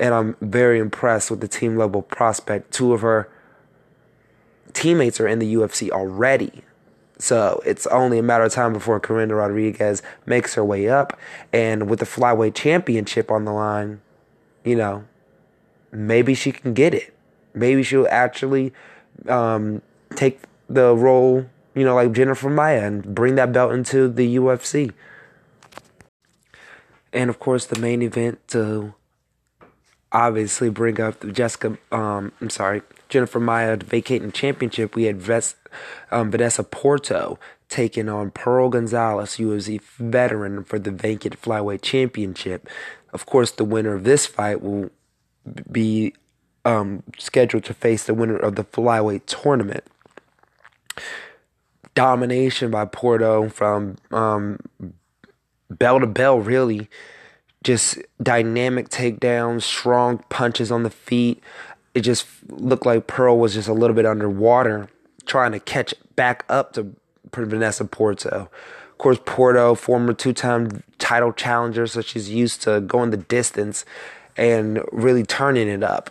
and 0.00 0.12
I'm 0.12 0.36
very 0.40 0.80
impressed 0.80 1.30
with 1.30 1.40
the 1.40 1.48
team 1.48 1.76
level 1.76 2.02
prospect. 2.02 2.72
Two 2.72 2.92
of 2.92 3.02
her 3.02 3.30
teammates 4.72 5.20
are 5.20 5.28
in 5.28 5.38
the 5.38 5.54
UFC 5.54 5.90
already. 5.90 6.64
So 7.20 7.60
it's 7.64 7.86
only 7.88 8.18
a 8.18 8.22
matter 8.22 8.44
of 8.44 8.52
time 8.52 8.72
before 8.72 9.00
Karina 9.00 9.34
Rodriguez 9.34 10.02
makes 10.24 10.54
her 10.54 10.64
way 10.64 10.88
up. 10.88 11.18
And 11.52 11.90
with 11.90 11.98
the 11.98 12.04
flyweight 12.04 12.54
championship 12.54 13.30
on 13.30 13.44
the 13.44 13.52
line, 13.52 14.00
you 14.64 14.76
know, 14.76 15.04
maybe 15.90 16.34
she 16.34 16.52
can 16.52 16.74
get 16.74 16.94
it. 16.94 17.12
Maybe 17.54 17.82
she'll 17.82 18.06
actually 18.08 18.72
um, 19.28 19.82
take 20.14 20.42
the 20.68 20.94
role 20.94 21.46
you 21.74 21.84
know, 21.84 21.94
like 21.94 22.12
Jennifer 22.12 22.50
Maia 22.50 22.86
and 22.86 23.14
bring 23.14 23.34
that 23.36 23.52
belt 23.52 23.72
into 23.72 24.08
the 24.08 24.36
UFC. 24.36 24.92
And 27.12 27.30
of 27.30 27.38
course, 27.38 27.66
the 27.66 27.78
main 27.78 28.02
event 28.02 28.46
to 28.48 28.94
obviously 30.12 30.70
bring 30.70 31.00
up 31.00 31.26
Jessica, 31.32 31.78
um, 31.92 32.32
I'm 32.40 32.50
sorry, 32.50 32.82
Jennifer 33.08 33.40
Maia 33.40 33.76
vacating 33.76 34.32
championship. 34.32 34.94
We 34.94 35.04
had 35.04 35.20
Ves, 35.20 35.56
um, 36.10 36.30
Vanessa 36.30 36.64
Porto 36.64 37.38
taking 37.68 38.08
on 38.08 38.30
Pearl 38.30 38.70
Gonzalez, 38.70 39.36
UFC 39.36 39.80
veteran, 39.98 40.64
for 40.64 40.78
the 40.78 40.90
vacant 40.90 41.40
flyweight 41.40 41.82
championship. 41.82 42.68
Of 43.12 43.26
course, 43.26 43.50
the 43.50 43.64
winner 43.64 43.94
of 43.94 44.04
this 44.04 44.26
fight 44.26 44.62
will 44.62 44.90
be 45.70 46.14
um, 46.64 47.02
scheduled 47.18 47.64
to 47.64 47.74
face 47.74 48.04
the 48.04 48.14
winner 48.14 48.36
of 48.36 48.56
the 48.56 48.64
flyweight 48.64 49.22
tournament 49.26 49.84
domination 51.98 52.70
by 52.70 52.84
Porto 52.84 53.48
from 53.48 53.96
um, 54.12 54.60
bell 55.68 55.98
to 55.98 56.06
bell, 56.06 56.38
really. 56.38 56.88
just 57.64 57.98
dynamic 58.22 58.88
takedowns, 58.88 59.62
strong 59.62 60.24
punches 60.28 60.70
on 60.70 60.82
the 60.82 60.90
feet. 60.90 61.42
It 61.94 62.00
just 62.00 62.26
looked 62.48 62.86
like 62.86 63.06
Pearl 63.06 63.38
was 63.38 63.54
just 63.54 63.68
a 63.68 63.72
little 63.72 63.94
bit 63.94 64.06
underwater, 64.06 64.88
trying 65.26 65.52
to 65.52 65.60
catch 65.60 65.94
back 66.16 66.44
up 66.48 66.72
to 66.74 66.94
Vanessa 67.32 67.84
Porto. 67.84 68.48
Of 68.90 68.98
course, 68.98 69.18
Porto, 69.24 69.74
former 69.74 70.12
two-time 70.12 70.82
title 70.98 71.32
challenger, 71.32 71.86
so 71.86 72.00
she's 72.00 72.30
used 72.30 72.62
to 72.62 72.80
going 72.80 73.10
the 73.10 73.16
distance 73.16 73.84
and 74.36 74.80
really 74.92 75.24
turning 75.24 75.68
it 75.68 75.82
up. 75.82 76.10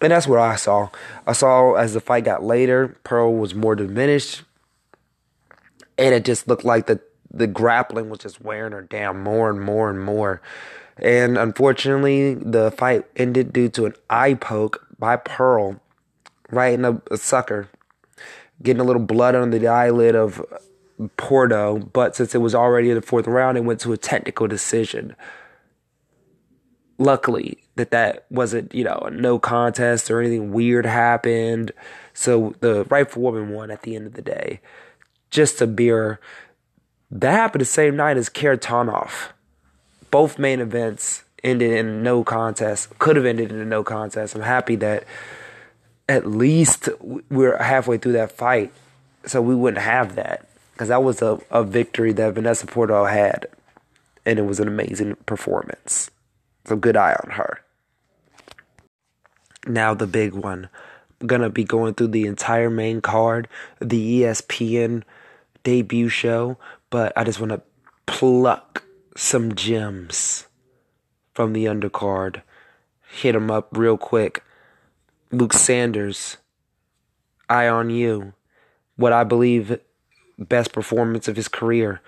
And 0.00 0.10
that's 0.10 0.26
what 0.26 0.40
I 0.40 0.56
saw. 0.56 0.88
I 1.26 1.32
saw 1.32 1.74
as 1.74 1.94
the 1.94 2.00
fight 2.00 2.24
got 2.24 2.42
later, 2.42 2.96
Pearl 3.04 3.34
was 3.34 3.54
more 3.54 3.76
diminished. 3.76 4.42
And 5.98 6.14
it 6.14 6.24
just 6.24 6.48
looked 6.48 6.64
like 6.64 6.86
the 6.86 7.00
the 7.32 7.46
grappling 7.46 8.10
was 8.10 8.20
just 8.20 8.42
wearing 8.42 8.72
her 8.72 8.82
down 8.82 9.22
more 9.22 9.48
and 9.48 9.60
more 9.60 9.88
and 9.88 10.00
more. 10.00 10.42
And 10.98 11.38
unfortunately, 11.38 12.34
the 12.34 12.70
fight 12.70 13.06
ended 13.16 13.52
due 13.52 13.70
to 13.70 13.86
an 13.86 13.94
eye 14.10 14.34
poke 14.34 14.86
by 14.98 15.16
Pearl 15.16 15.80
right 16.50 16.74
in 16.74 16.84
a, 16.84 17.00
a 17.10 17.16
sucker, 17.16 17.68
getting 18.62 18.80
a 18.80 18.84
little 18.84 19.02
blood 19.02 19.34
under 19.34 19.58
the 19.58 19.68
eyelid 19.68 20.14
of 20.14 20.44
Porto. 21.16 21.78
But 21.78 22.14
since 22.14 22.34
it 22.34 22.38
was 22.38 22.54
already 22.54 22.90
in 22.90 22.96
the 22.96 23.02
fourth 23.02 23.26
round, 23.26 23.56
it 23.56 23.64
went 23.64 23.80
to 23.80 23.92
a 23.92 23.96
technical 23.96 24.46
decision. 24.46 25.16
Luckily, 26.98 27.58
that 27.76 27.90
that 27.90 28.26
wasn't 28.30 28.74
you 28.74 28.84
know 28.84 29.08
no 29.10 29.38
contest 29.38 30.10
or 30.10 30.20
anything 30.20 30.52
weird 30.52 30.84
happened. 30.84 31.72
So 32.12 32.54
the 32.60 32.84
rightful 32.84 33.22
woman 33.22 33.50
won 33.50 33.70
at 33.70 33.82
the 33.82 33.96
end 33.96 34.06
of 34.06 34.12
the 34.12 34.22
day. 34.22 34.60
Just 35.32 35.60
a 35.60 35.66
beer. 35.66 36.20
That 37.10 37.32
happened 37.32 37.62
the 37.62 37.66
same 37.66 37.96
night 37.96 38.16
as 38.16 38.28
Kharitonov. 38.28 39.30
Both 40.12 40.38
main 40.38 40.60
events 40.60 41.24
ended 41.42 41.72
in 41.72 42.02
no 42.02 42.22
contest. 42.22 42.96
Could 42.98 43.16
have 43.16 43.24
ended 43.24 43.50
in 43.50 43.58
a 43.58 43.64
no 43.64 43.82
contest. 43.82 44.34
I'm 44.36 44.42
happy 44.42 44.76
that 44.76 45.04
at 46.08 46.26
least 46.26 46.88
we're 47.30 47.56
halfway 47.56 47.96
through 47.96 48.12
that 48.12 48.32
fight, 48.32 48.72
so 49.24 49.40
we 49.40 49.54
wouldn't 49.54 49.82
have 49.82 50.14
that 50.16 50.48
because 50.72 50.88
that 50.88 51.02
was 51.02 51.22
a, 51.22 51.40
a 51.50 51.64
victory 51.64 52.12
that 52.12 52.34
Vanessa 52.34 52.66
Porto 52.66 53.06
had, 53.06 53.46
and 54.26 54.38
it 54.38 54.42
was 54.42 54.60
an 54.60 54.68
amazing 54.68 55.16
performance. 55.26 56.10
So 56.66 56.76
good 56.76 56.96
eye 56.96 57.16
on 57.24 57.30
her. 57.30 57.60
Now 59.66 59.94
the 59.94 60.06
big 60.06 60.34
one. 60.34 60.68
I'm 61.20 61.26
gonna 61.26 61.50
be 61.50 61.64
going 61.64 61.94
through 61.94 62.08
the 62.08 62.26
entire 62.26 62.68
main 62.68 63.00
card, 63.00 63.48
the 63.80 64.22
ESPN 64.22 65.04
debut 65.62 66.08
show, 66.08 66.58
but 66.90 67.12
I 67.16 67.24
just 67.24 67.40
want 67.40 67.52
to 67.52 67.62
pluck 68.06 68.84
some 69.16 69.54
gems 69.54 70.46
from 71.34 71.52
the 71.52 71.66
undercard. 71.66 72.42
Hit 73.10 73.32
them 73.32 73.50
up 73.50 73.68
real 73.72 73.96
quick. 73.96 74.42
Luke 75.30 75.52
Sanders, 75.52 76.38
eye 77.48 77.68
on 77.68 77.90
you. 77.90 78.34
What 78.96 79.12
I 79.12 79.24
believe 79.24 79.78
best 80.38 80.72
performance 80.72 81.28
of 81.28 81.36
his 81.36 81.48
career, 81.48 82.00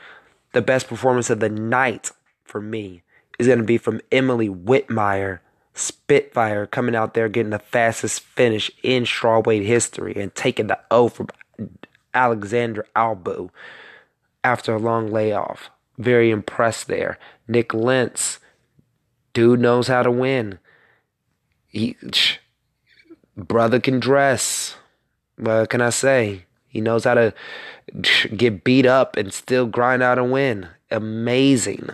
the 0.52 0.62
best 0.62 0.88
performance 0.88 1.30
of 1.30 1.40
the 1.40 1.48
night 1.48 2.10
for 2.44 2.60
me 2.60 3.02
is 3.38 3.46
going 3.46 3.58
to 3.58 3.64
be 3.64 3.78
from 3.78 4.00
Emily 4.12 4.48
Whitmire, 4.48 5.40
Spitfire, 5.74 6.66
coming 6.66 6.94
out 6.94 7.14
there 7.14 7.28
getting 7.28 7.50
the 7.50 7.58
fastest 7.58 8.20
finish 8.20 8.70
in 8.82 9.04
strawweight 9.04 9.64
history 9.64 10.14
and 10.16 10.34
taking 10.34 10.68
the 10.68 10.78
O 10.90 11.08
from 11.08 11.28
Alexandra 12.14 12.84
Albu 12.94 13.50
after 14.42 14.74
a 14.74 14.78
long 14.78 15.10
layoff. 15.10 15.70
Very 15.98 16.30
impressed 16.30 16.88
there. 16.88 17.18
Nick 17.46 17.72
Lentz, 17.74 18.38
dude 19.32 19.60
knows 19.60 19.88
how 19.88 20.02
to 20.02 20.10
win. 20.10 20.58
He, 21.68 21.96
brother 23.36 23.80
can 23.80 24.00
dress. 24.00 24.76
What 25.36 25.70
can 25.70 25.80
I 25.80 25.90
say? 25.90 26.44
He 26.68 26.80
knows 26.80 27.04
how 27.04 27.14
to 27.14 27.34
get 28.36 28.64
beat 28.64 28.86
up 28.86 29.16
and 29.16 29.32
still 29.32 29.66
grind 29.66 30.02
out 30.02 30.18
a 30.18 30.24
win. 30.24 30.68
Amazing. 30.90 31.90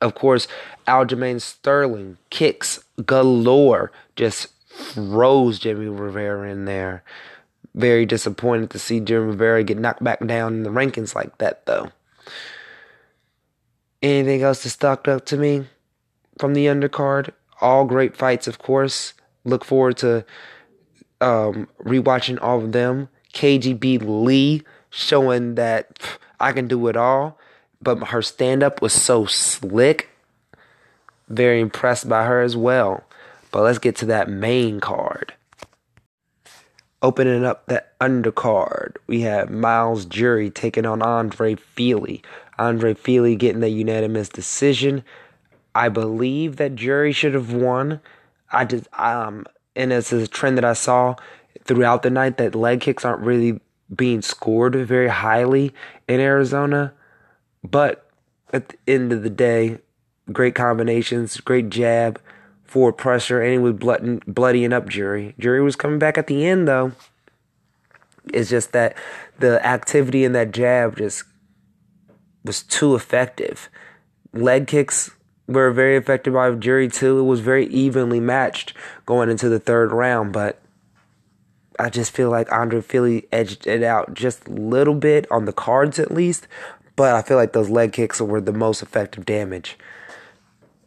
Of 0.00 0.14
course, 0.14 0.46
Aljamain 0.86 1.40
Sterling 1.40 2.18
kicks 2.28 2.80
galore, 3.04 3.92
just 4.16 4.48
throws 4.70 5.58
Jimmy 5.58 5.86
Rivera 5.86 6.50
in 6.50 6.64
there. 6.64 7.02
Very 7.74 8.06
disappointed 8.06 8.70
to 8.70 8.78
see 8.78 9.00
Jimmy 9.00 9.26
Rivera 9.26 9.62
get 9.62 9.78
knocked 9.78 10.02
back 10.02 10.24
down 10.26 10.54
in 10.54 10.62
the 10.62 10.70
rankings 10.70 11.14
like 11.14 11.38
that, 11.38 11.66
though. 11.66 11.92
Anything 14.02 14.42
else 14.42 14.62
that 14.62 14.70
stuck 14.70 15.06
up 15.06 15.24
to 15.26 15.36
me 15.36 15.66
from 16.38 16.54
the 16.54 16.66
undercard? 16.66 17.30
All 17.60 17.84
great 17.84 18.16
fights, 18.16 18.48
of 18.48 18.58
course. 18.58 19.12
Look 19.44 19.64
forward 19.64 19.98
to 19.98 20.24
um, 21.20 21.68
rewatching 21.84 22.38
all 22.40 22.62
of 22.62 22.72
them. 22.72 23.08
KGB 23.34 24.00
Lee 24.02 24.62
showing 24.88 25.54
that 25.54 25.98
I 26.40 26.52
can 26.52 26.66
do 26.66 26.88
it 26.88 26.96
all 26.96 27.38
but 27.82 28.08
her 28.08 28.22
stand 28.22 28.62
up 28.62 28.82
was 28.82 28.92
so 28.92 29.26
slick. 29.26 30.10
Very 31.28 31.60
impressed 31.60 32.08
by 32.08 32.24
her 32.24 32.40
as 32.42 32.56
well. 32.56 33.04
But 33.50 33.62
let's 33.62 33.78
get 33.78 33.96
to 33.96 34.06
that 34.06 34.28
main 34.28 34.80
card. 34.80 35.34
Opening 37.02 37.46
up 37.46 37.66
that 37.66 37.98
undercard, 37.98 38.96
we 39.06 39.22
have 39.22 39.50
Miles 39.50 40.04
Jury 40.04 40.50
taking 40.50 40.84
on 40.84 41.00
Andre 41.00 41.54
Fili. 41.54 42.22
Andre 42.58 42.92
Fili 42.92 43.36
getting 43.36 43.60
the 43.60 43.70
unanimous 43.70 44.28
decision. 44.28 45.02
I 45.74 45.88
believe 45.88 46.56
that 46.56 46.74
Jury 46.74 47.12
should 47.12 47.32
have 47.32 47.52
won. 47.54 48.00
I 48.52 48.66
just 48.66 48.86
um 48.98 49.46
and 49.74 49.92
it's 49.92 50.12
a 50.12 50.26
trend 50.26 50.58
that 50.58 50.64
I 50.64 50.74
saw 50.74 51.14
throughout 51.64 52.02
the 52.02 52.10
night 52.10 52.36
that 52.36 52.54
leg 52.54 52.82
kicks 52.82 53.04
aren't 53.04 53.22
really 53.22 53.60
being 53.94 54.20
scored 54.20 54.74
very 54.74 55.08
highly 55.08 55.72
in 56.06 56.20
Arizona. 56.20 56.92
But 57.64 58.10
at 58.52 58.68
the 58.68 58.76
end 58.86 59.12
of 59.12 59.22
the 59.22 59.30
day, 59.30 59.78
great 60.32 60.54
combinations, 60.54 61.40
great 61.40 61.70
jab, 61.70 62.20
forward 62.70 62.92
pressure, 62.92 63.42
and 63.42 63.52
he 63.52 63.58
was 63.58 63.72
blood- 63.72 64.24
bloodying 64.26 64.72
up 64.72 64.88
Jury. 64.88 65.34
Jury 65.40 65.60
was 65.60 65.74
coming 65.74 65.98
back 65.98 66.16
at 66.16 66.28
the 66.28 66.46
end 66.46 66.68
though. 66.68 66.92
It's 68.32 68.48
just 68.48 68.70
that 68.70 68.94
the 69.40 69.64
activity 69.66 70.22
in 70.22 70.34
that 70.34 70.52
jab 70.52 70.96
just 70.96 71.24
was 72.44 72.62
too 72.62 72.94
effective. 72.94 73.68
Leg 74.32 74.68
kicks 74.68 75.10
were 75.48 75.72
very 75.72 75.96
effective 75.96 76.34
by 76.34 76.48
Jury 76.52 76.86
too. 76.86 77.18
It 77.18 77.24
was 77.24 77.40
very 77.40 77.66
evenly 77.66 78.20
matched 78.20 78.72
going 79.04 79.30
into 79.30 79.48
the 79.48 79.58
third 79.58 79.90
round, 79.90 80.32
but 80.32 80.60
I 81.76 81.90
just 81.90 82.12
feel 82.12 82.30
like 82.30 82.52
Andre 82.52 82.82
Fili 82.82 83.26
edged 83.32 83.66
it 83.66 83.82
out 83.82 84.14
just 84.14 84.46
a 84.46 84.52
little 84.52 84.94
bit 84.94 85.26
on 85.28 85.44
the 85.44 85.52
cards 85.52 85.98
at 85.98 86.12
least. 86.12 86.46
But 86.94 87.16
I 87.16 87.22
feel 87.22 87.36
like 87.36 87.52
those 87.52 87.68
leg 87.68 87.92
kicks 87.94 88.20
were 88.20 88.40
the 88.40 88.52
most 88.52 88.80
effective 88.80 89.26
damage. 89.26 89.76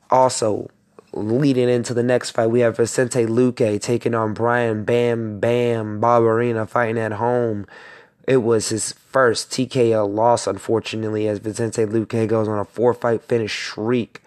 Also, 0.09 0.69
leading 1.13 1.69
into 1.69 1.93
the 1.93 2.03
next 2.03 2.31
fight, 2.31 2.47
we 2.47 2.61
have 2.61 2.77
Vicente 2.77 3.25
Luque 3.25 3.79
taking 3.81 4.13
on 4.13 4.33
Bryan 4.33 4.83
Bam 4.83 5.39
Bam 5.39 6.01
Barberena 6.01 6.67
fighting 6.67 6.97
at 6.97 7.13
home. 7.13 7.67
It 8.27 8.37
was 8.37 8.69
his 8.69 8.93
first 8.93 9.51
TKO 9.51 10.11
loss, 10.11 10.47
unfortunately, 10.47 11.27
as 11.27 11.39
Vicente 11.39 11.85
Luque 11.85 12.27
goes 12.27 12.47
on 12.47 12.59
a 12.59 12.65
four 12.65 12.93
fight 12.93 13.21
finish 13.21 13.51
shriek. 13.51 14.21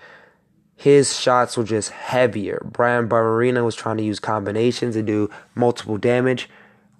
His 0.76 1.18
shots 1.18 1.56
were 1.56 1.64
just 1.64 1.90
heavier. 1.90 2.62
Bryan 2.70 3.08
Barberena 3.08 3.64
was 3.64 3.74
trying 3.74 3.96
to 3.96 4.02
use 4.02 4.20
combinations 4.20 4.94
and 4.94 5.06
do 5.06 5.30
multiple 5.54 5.96
damage. 5.96 6.50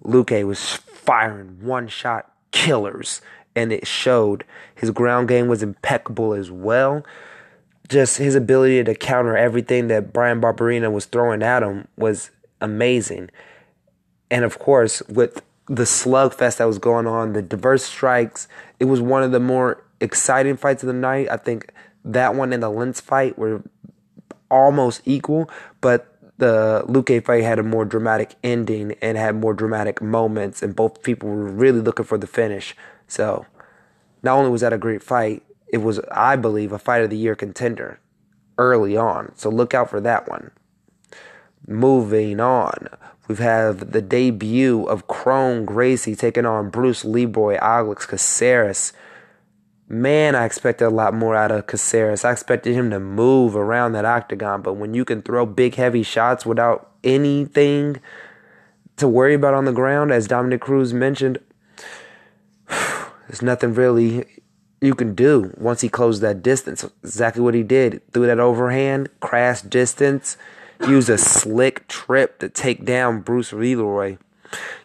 Luque 0.03 0.45
was 0.45 0.73
firing 0.73 1.59
one 1.61 1.87
shot 1.87 2.31
killers 2.51 3.21
and 3.55 3.71
it 3.71 3.85
showed. 3.85 4.43
His 4.73 4.91
ground 4.91 5.27
game 5.27 5.47
was 5.47 5.61
impeccable 5.61 6.33
as 6.33 6.49
well. 6.49 7.05
Just 7.87 8.17
his 8.17 8.35
ability 8.35 8.83
to 8.83 8.95
counter 8.95 9.37
everything 9.37 9.87
that 9.87 10.11
Bryan 10.11 10.41
Barberena 10.41 10.91
was 10.91 11.05
throwing 11.05 11.41
at 11.41 11.63
him 11.63 11.87
was 11.97 12.31
amazing. 12.59 13.29
And 14.29 14.43
of 14.43 14.59
course, 14.59 15.01
with 15.03 15.41
the 15.67 15.83
slugfest 15.83 16.57
that 16.57 16.65
was 16.65 16.79
going 16.79 17.07
on, 17.07 17.33
the 17.33 17.41
diverse 17.41 17.83
strikes, 17.83 18.47
it 18.79 18.85
was 18.85 19.01
one 19.01 19.23
of 19.23 19.31
the 19.31 19.39
more 19.39 19.83
exciting 19.99 20.57
fights 20.57 20.83
of 20.83 20.87
the 20.87 20.93
night. 20.93 21.29
I 21.29 21.37
think 21.37 21.71
that 22.03 22.35
one 22.35 22.53
and 22.53 22.63
the 22.63 22.69
Lentz 22.69 23.01
fight 23.01 23.37
were 23.37 23.63
almost 24.49 25.01
equal, 25.05 25.49
but 25.81 26.13
the 26.37 26.83
Luque 26.87 27.25
fight 27.25 27.43
had 27.43 27.59
a 27.59 27.63
more 27.63 27.85
dramatic 27.85 28.35
ending 28.43 28.95
and 29.01 29.17
had 29.17 29.35
more 29.35 29.53
dramatic 29.53 30.01
moments, 30.01 30.61
and 30.61 30.75
both 30.75 31.03
people 31.03 31.29
were 31.29 31.47
really 31.47 31.81
looking 31.81 32.05
for 32.05 32.17
the 32.17 32.27
finish. 32.27 32.75
So, 33.07 33.45
not 34.23 34.37
only 34.37 34.51
was 34.51 34.61
that 34.61 34.73
a 34.73 34.77
great 34.77 35.03
fight, 35.03 35.43
it 35.69 35.79
was, 35.79 35.99
I 36.11 36.35
believe, 36.35 36.71
a 36.71 36.79
fight 36.79 37.03
of 37.03 37.09
the 37.09 37.17
year 37.17 37.35
contender 37.35 37.99
early 38.57 38.97
on. 38.97 39.33
So 39.35 39.49
look 39.49 39.73
out 39.73 39.89
for 39.89 40.01
that 40.01 40.29
one. 40.29 40.51
Moving 41.67 42.39
on, 42.39 42.87
we've 43.27 43.39
had 43.39 43.91
the 43.91 44.01
debut 44.01 44.83
of 44.85 45.07
Kron 45.07 45.65
Gracie 45.65 46.15
taking 46.15 46.45
on 46.45 46.69
Bruce 46.69 47.03
Leroy, 47.03 47.57
Alex 47.57 48.05
Caceres. 48.05 48.93
man, 49.89 50.35
I 50.35 50.45
expected 50.45 50.85
a 50.85 50.89
lot 50.89 51.13
more 51.13 51.35
out 51.35 51.51
of 51.51 51.67
Caceres. 51.67 52.23
I 52.23 52.31
expected 52.31 52.73
him 52.73 52.89
to 52.91 52.99
move 52.99 53.55
around 53.55 53.93
that 53.93 54.05
octagon, 54.05 54.61
but 54.61 54.73
when 54.73 54.93
you 54.93 55.03
can 55.03 55.21
throw 55.21 55.45
big, 55.45 55.75
heavy 55.75 56.03
shots 56.03 56.45
without 56.45 56.91
anything 57.03 58.01
to 58.97 59.07
worry 59.07 59.33
about 59.33 59.53
on 59.53 59.65
the 59.65 59.73
ground, 59.73 60.11
as 60.11 60.27
Dominick 60.27 60.61
Cruz 60.61 60.93
mentioned, 60.93 61.39
there's 62.69 63.41
nothing 63.41 63.73
really 63.73 64.25
you 64.81 64.93
can 64.93 65.15
do 65.15 65.53
once 65.57 65.81
he 65.81 65.89
closed 65.89 66.21
that 66.21 66.43
distance. 66.43 66.83
Exactly 67.03 67.41
what 67.41 67.53
he 67.53 67.63
did. 67.63 68.01
Threw 68.11 68.27
that 68.27 68.39
overhand, 68.39 69.09
crash 69.19 69.61
distance, 69.61 70.37
used 70.87 71.09
a 71.09 71.17
slick 71.17 71.87
trip 71.87 72.39
to 72.39 72.49
take 72.49 72.85
down 72.85 73.21
Bruce 73.21 73.53
Leroy. 73.53 74.17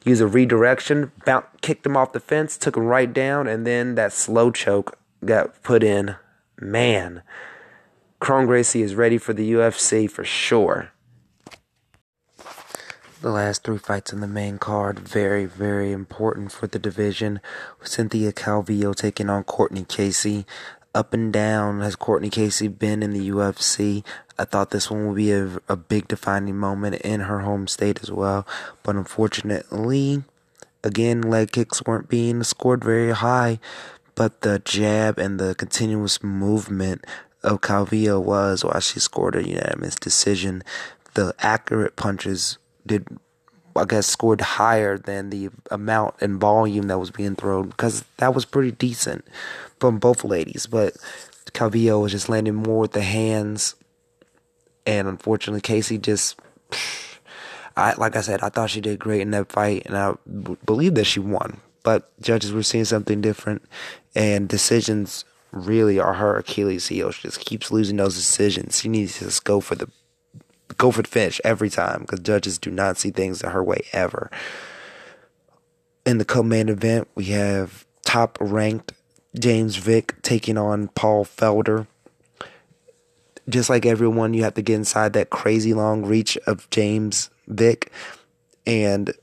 Used 0.04 0.22
a 0.22 0.26
redirection, 0.26 1.12
bounced, 1.24 1.48
kicked 1.60 1.86
him 1.86 1.96
off 1.96 2.12
the 2.12 2.20
fence, 2.20 2.56
took 2.56 2.76
him 2.76 2.84
right 2.84 3.12
down, 3.12 3.46
and 3.46 3.66
then 3.66 3.94
that 3.94 4.12
slow 4.12 4.50
choke 4.50 4.98
got 5.24 5.62
put 5.62 5.82
in. 5.82 6.16
Man, 6.60 7.22
Kron 8.18 8.46
Gracie 8.46 8.82
is 8.82 8.94
ready 8.94 9.18
for 9.18 9.32
the 9.32 9.52
UFC 9.52 10.10
for 10.10 10.24
sure. 10.24 10.91
The 13.22 13.30
last 13.30 13.62
three 13.62 13.78
fights 13.78 14.12
in 14.12 14.18
the 14.18 14.26
main 14.26 14.58
card, 14.58 14.98
very, 14.98 15.44
very 15.44 15.92
important 15.92 16.50
for 16.50 16.66
the 16.66 16.80
division. 16.80 17.40
Cynthia 17.80 18.32
Calvillo 18.32 18.96
taking 18.96 19.30
on 19.30 19.44
Courtney 19.44 19.84
Casey. 19.84 20.44
Up 20.92 21.14
and 21.14 21.32
down 21.32 21.82
has 21.82 21.94
Courtney 21.94 22.30
Casey 22.30 22.66
been 22.66 23.00
in 23.00 23.12
the 23.12 23.30
UFC. 23.30 24.04
I 24.40 24.44
thought 24.44 24.70
this 24.70 24.90
one 24.90 25.06
would 25.06 25.14
be 25.14 25.30
a, 25.30 25.60
a 25.68 25.76
big 25.76 26.08
defining 26.08 26.56
moment 26.56 26.96
in 26.96 27.20
her 27.20 27.42
home 27.42 27.68
state 27.68 28.02
as 28.02 28.10
well. 28.10 28.44
But 28.82 28.96
unfortunately, 28.96 30.24
again, 30.82 31.22
leg 31.22 31.52
kicks 31.52 31.84
weren't 31.86 32.08
being 32.08 32.42
scored 32.42 32.82
very 32.82 33.12
high. 33.12 33.60
But 34.16 34.40
the 34.40 34.58
jab 34.58 35.20
and 35.20 35.38
the 35.38 35.54
continuous 35.54 36.24
movement 36.24 37.04
of 37.44 37.60
Calvillo 37.60 38.20
was 38.20 38.64
why 38.64 38.80
she 38.80 38.98
scored 38.98 39.36
a 39.36 39.48
unanimous 39.48 39.94
decision. 39.94 40.64
The 41.14 41.36
accurate 41.38 41.94
punches 41.94 42.58
did 42.86 43.06
I 43.74 43.84
guess 43.84 44.06
scored 44.06 44.40
higher 44.40 44.98
than 44.98 45.30
the 45.30 45.50
amount 45.70 46.16
and 46.20 46.40
volume 46.40 46.88
that 46.88 46.98
was 46.98 47.10
being 47.10 47.36
thrown 47.36 47.68
because 47.68 48.04
that 48.18 48.34
was 48.34 48.44
pretty 48.44 48.72
decent 48.72 49.24
from 49.80 49.98
both 49.98 50.24
ladies. 50.24 50.66
But 50.66 50.96
Calvillo 51.52 52.02
was 52.02 52.12
just 52.12 52.28
landing 52.28 52.54
more 52.54 52.80
with 52.80 52.92
the 52.92 53.02
hands, 53.02 53.74
and 54.86 55.08
unfortunately, 55.08 55.60
Casey 55.60 55.98
just. 55.98 56.38
I 57.74 57.94
like 57.94 58.16
I 58.16 58.20
said, 58.20 58.42
I 58.42 58.50
thought 58.50 58.68
she 58.68 58.82
did 58.82 58.98
great 58.98 59.22
in 59.22 59.30
that 59.30 59.50
fight, 59.50 59.84
and 59.86 59.96
I 59.96 60.14
b- 60.26 60.58
believe 60.66 60.94
that 60.96 61.04
she 61.04 61.20
won. 61.20 61.58
But 61.82 62.10
judges 62.20 62.52
were 62.52 62.62
seeing 62.62 62.84
something 62.84 63.22
different, 63.22 63.62
and 64.14 64.46
decisions 64.46 65.24
really 65.52 65.98
are 65.98 66.14
her 66.14 66.36
Achilles 66.36 66.88
heel. 66.88 67.10
She 67.12 67.22
just 67.22 67.40
keeps 67.40 67.70
losing 67.70 67.96
those 67.96 68.14
decisions. 68.14 68.80
She 68.80 68.88
needs 68.90 69.18
to 69.18 69.24
just 69.24 69.44
go 69.44 69.60
for 69.60 69.74
the 69.74 69.88
go 70.82 70.90
for 70.90 71.02
the 71.02 71.08
finish 71.08 71.40
every 71.44 71.70
time 71.70 72.00
because 72.00 72.18
judges 72.18 72.58
do 72.58 72.68
not 72.68 72.96
see 72.96 73.12
things 73.12 73.40
her 73.42 73.62
way 73.62 73.82
ever. 73.92 74.28
In 76.04 76.18
the 76.18 76.24
co-main 76.24 76.68
event, 76.68 77.06
we 77.14 77.26
have 77.26 77.86
top-ranked 78.04 78.92
James 79.38 79.76
Vick 79.76 80.20
taking 80.22 80.58
on 80.58 80.88
Paul 80.88 81.24
Felder. 81.24 81.86
Just 83.48 83.70
like 83.70 83.86
everyone, 83.86 84.34
you 84.34 84.42
have 84.42 84.54
to 84.54 84.62
get 84.62 84.74
inside 84.74 85.12
that 85.12 85.30
crazy 85.30 85.72
long 85.72 86.04
reach 86.04 86.36
of 86.48 86.68
James 86.70 87.30
Vick, 87.46 87.92
and 88.66 89.14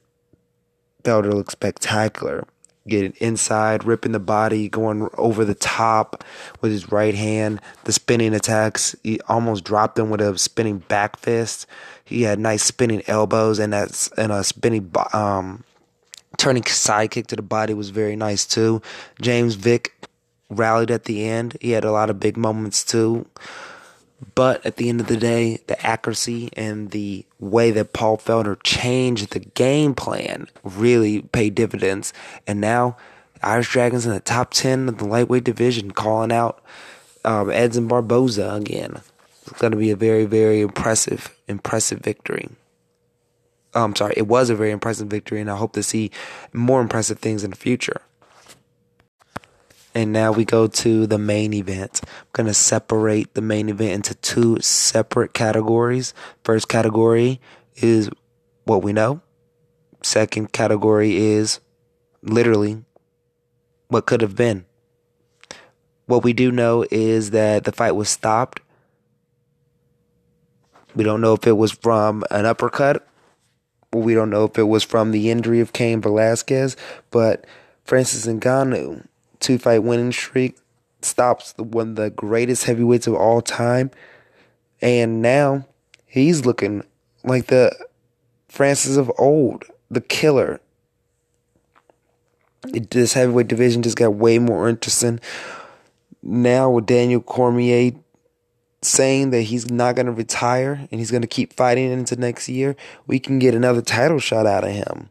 Felder 1.04 1.34
looks 1.34 1.52
spectacular 1.52 2.48
getting 2.90 3.14
inside, 3.20 3.84
ripping 3.84 4.12
the 4.12 4.20
body, 4.20 4.70
going 4.70 5.08
over 5.18 5.46
the 5.46 5.56
top 5.56 6.24
with 6.62 6.72
his 6.72 6.92
right 6.92 7.16
hand. 7.16 7.62
The 7.86 7.94
spinning 7.94 8.34
attacks, 8.34 8.96
he 9.04 9.20
almost 9.22 9.64
dropped 9.64 9.98
him 9.98 10.10
with 10.10 10.22
a 10.22 10.38
spinning 10.38 10.80
back 10.80 11.18
fist. 11.18 11.68
He 12.06 12.24
had 12.24 12.40
nice 12.40 12.64
spinning 12.64 13.04
elbows 13.08 13.60
and 13.60 13.72
that's 13.74 14.10
and 14.14 14.32
a 14.32 14.44
spinning 14.44 14.92
um, 15.14 15.64
turning 16.38 16.64
side 16.66 17.12
kick 17.12 17.28
to 17.28 17.36
the 17.36 17.42
body 17.42 17.74
was 17.74 17.90
very 17.92 18.16
nice 18.16 18.46
too. 18.46 18.82
James 19.22 19.56
Vick 19.56 19.94
rallied 20.50 20.92
at 20.92 21.04
the 21.04 21.26
end. 21.26 21.58
He 21.62 21.72
had 21.72 21.86
a 21.86 21.92
lot 21.92 22.10
of 22.10 22.20
big 22.20 22.38
moments 22.38 22.84
too. 22.84 23.28
But 24.36 24.66
at 24.66 24.76
the 24.76 24.90
end 24.90 25.00
of 25.00 25.08
the 25.08 25.18
day, 25.18 25.60
the 25.68 25.86
accuracy 25.86 26.50
and 26.58 26.92
the 26.92 27.26
way 27.40 27.72
that 27.72 27.94
Paul 27.94 28.18
Felder 28.18 28.62
changed 28.64 29.32
the 29.32 29.40
game 29.40 29.96
plan 29.96 30.48
really 30.64 31.22
paid 31.22 31.56
dividends. 31.56 32.12
And 32.46 32.60
now, 32.60 32.98
Irish 33.42 33.72
Dragons 33.72 34.06
in 34.06 34.12
the 34.12 34.20
top 34.20 34.52
10 34.52 34.90
of 34.90 34.98
the 34.98 35.06
lightweight 35.06 35.46
division, 35.46 35.92
calling 35.92 36.32
out 36.32 36.62
um, 37.24 37.50
Edson 37.50 37.88
Barboza 37.88 38.54
again. 38.56 39.02
It's 39.48 39.60
going 39.60 39.72
to 39.72 39.78
be 39.78 39.92
a 39.92 39.96
very, 39.96 40.26
very 40.26 40.62
impressive, 40.62 41.36
impressive 41.48 42.00
victory. 42.00 42.50
I'm 43.74 43.96
sorry, 43.96 44.16
it 44.18 44.28
was 44.28 44.50
a 44.50 44.56
very 44.56 44.72
impressive 44.72 45.08
victory, 45.08 45.40
and 45.40 45.50
I 45.50 45.56
hope 45.56 45.74
to 45.74 45.84
see 45.84 46.12
more 46.54 46.82
impressive 46.82 47.20
things 47.20 47.44
in 47.44 47.52
the 47.52 47.56
future. 47.56 48.02
And 49.96 50.14
now 50.14 50.32
we 50.32 50.46
go 50.46 50.68
to 50.68 51.08
the 51.08 51.18
main 51.18 51.54
event. 51.54 52.02
I'm 52.04 52.28
going 52.34 52.48
to 52.48 52.54
separate 52.54 53.34
the 53.34 53.42
main 53.42 53.70
event 53.70 53.92
into 53.92 54.16
two 54.16 54.60
separate 54.62 55.34
categories. 55.34 56.14
First 56.44 56.70
category 56.70 57.42
is 57.78 58.10
what 58.66 58.84
we 58.84 58.94
know. 58.94 59.22
Second 60.04 60.54
category 60.54 61.18
is 61.18 61.60
literally 62.22 62.84
what 63.88 64.06
could 64.06 64.22
have 64.22 64.36
been. 64.36 64.66
What 66.06 66.24
we 66.24 66.34
do 66.34 66.52
know 66.52 66.86
is 66.92 67.32
that 67.32 67.64
the 67.64 67.72
fight 67.72 67.92
was 67.92 68.10
stopped. 68.10 68.62
We 70.96 71.04
don't 71.04 71.22
know 71.22 71.34
if 71.34 71.46
it 71.48 71.58
was 71.58 71.72
from 71.72 72.24
an 72.32 72.46
uppercut. 72.46 73.08
We 73.92 74.14
don't 74.14 74.30
know 74.30 74.46
if 74.46 74.58
it 74.58 74.64
was 74.64 74.84
from 74.84 75.12
the 75.12 75.32
injury 75.32 75.60
of 75.60 75.74
Cain 75.74 76.02
Velasquez, 76.02 76.78
but 77.10 77.46
Francis 77.86 78.28
Ngannou 78.28 79.08
two 79.40 79.58
fight 79.58 79.80
winning 79.80 80.12
streak, 80.12 80.58
stops 81.02 81.54
one 81.58 81.90
of 81.90 81.96
the 81.96 82.10
greatest 82.10 82.66
heavyweights 82.66 83.08
of 83.08 83.16
all 83.16 83.42
time, 83.42 83.92
and 84.82 85.22
now 85.22 85.66
he's 86.06 86.46
looking 86.46 86.84
like 87.24 87.48
the 87.48 87.72
Francis 88.48 88.98
of 88.98 89.12
old, 89.18 89.66
the 89.90 90.02
killer. 90.02 90.60
This 92.64 93.14
heavyweight 93.14 93.48
division 93.48 93.84
just 93.84 93.98
got 93.98 94.16
way 94.16 94.40
more 94.40 94.68
interesting. 94.68 95.20
Now 96.22 96.70
with 96.70 96.86
Daniel 96.86 97.22
Cormier 97.22 97.94
saying 98.82 99.30
that 99.32 99.44
he's 99.44 99.70
not 99.70 99.96
going 99.96 100.06
to 100.06 100.12
retire 100.12 100.88
and 100.92 101.00
he's 101.00 101.12
going 101.12 101.22
to 101.22 101.28
keep 101.28 101.54
fighting 101.54 101.92
into 101.92 102.16
next 102.16 102.50
year, 102.50 102.76
we 103.08 103.20
can 103.20 103.40
get 103.40 103.54
another 103.54 103.82
title 103.82 104.20
shot 104.20 104.46
out 104.46 104.64
of 104.64 104.72
him 104.72 105.10